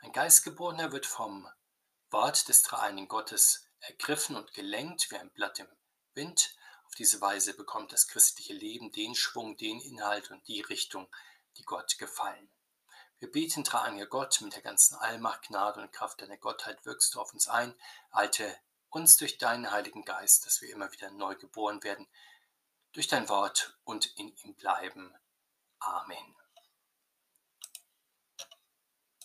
Ein 0.00 0.12
Geistgeborener 0.12 0.92
wird 0.92 1.06
vom 1.06 1.48
Wort 2.10 2.48
des 2.48 2.62
dreieinigen 2.62 3.08
Gottes 3.08 3.68
ergriffen 3.80 4.36
und 4.36 4.52
gelenkt 4.52 5.10
wie 5.10 5.16
ein 5.16 5.30
Blatt 5.30 5.58
im 5.58 5.68
Wind. 6.14 6.56
Auf 6.86 6.94
diese 6.94 7.20
Weise 7.20 7.54
bekommt 7.54 7.92
das 7.92 8.06
christliche 8.08 8.52
Leben 8.52 8.92
den 8.92 9.14
Schwung, 9.14 9.56
den 9.56 9.80
Inhalt 9.80 10.30
und 10.30 10.46
die 10.48 10.60
Richtung, 10.60 11.08
die 11.56 11.64
Gott 11.64 11.98
gefallen. 11.98 12.50
Wir 13.18 13.30
beten, 13.30 13.64
dreieiniger 13.64 14.06
Gott, 14.06 14.40
mit 14.42 14.54
der 14.54 14.62
ganzen 14.62 14.94
Allmacht, 14.96 15.48
Gnade 15.48 15.80
und 15.80 15.92
Kraft 15.92 16.20
deiner 16.20 16.36
Gottheit 16.36 16.84
wirkst 16.84 17.14
du 17.14 17.20
auf 17.20 17.32
uns 17.32 17.48
ein. 17.48 17.74
Alte 18.10 18.54
uns 18.90 19.16
durch 19.16 19.38
deinen 19.38 19.70
Heiligen 19.70 20.04
Geist, 20.04 20.46
dass 20.46 20.60
wir 20.60 20.70
immer 20.70 20.92
wieder 20.92 21.10
neu 21.10 21.34
geboren 21.34 21.82
werden, 21.82 22.06
durch 22.92 23.08
dein 23.08 23.28
Wort 23.28 23.78
und 23.84 24.06
in 24.16 24.34
ihm 24.36 24.54
bleiben. 24.54 25.14
Amen. 25.78 26.36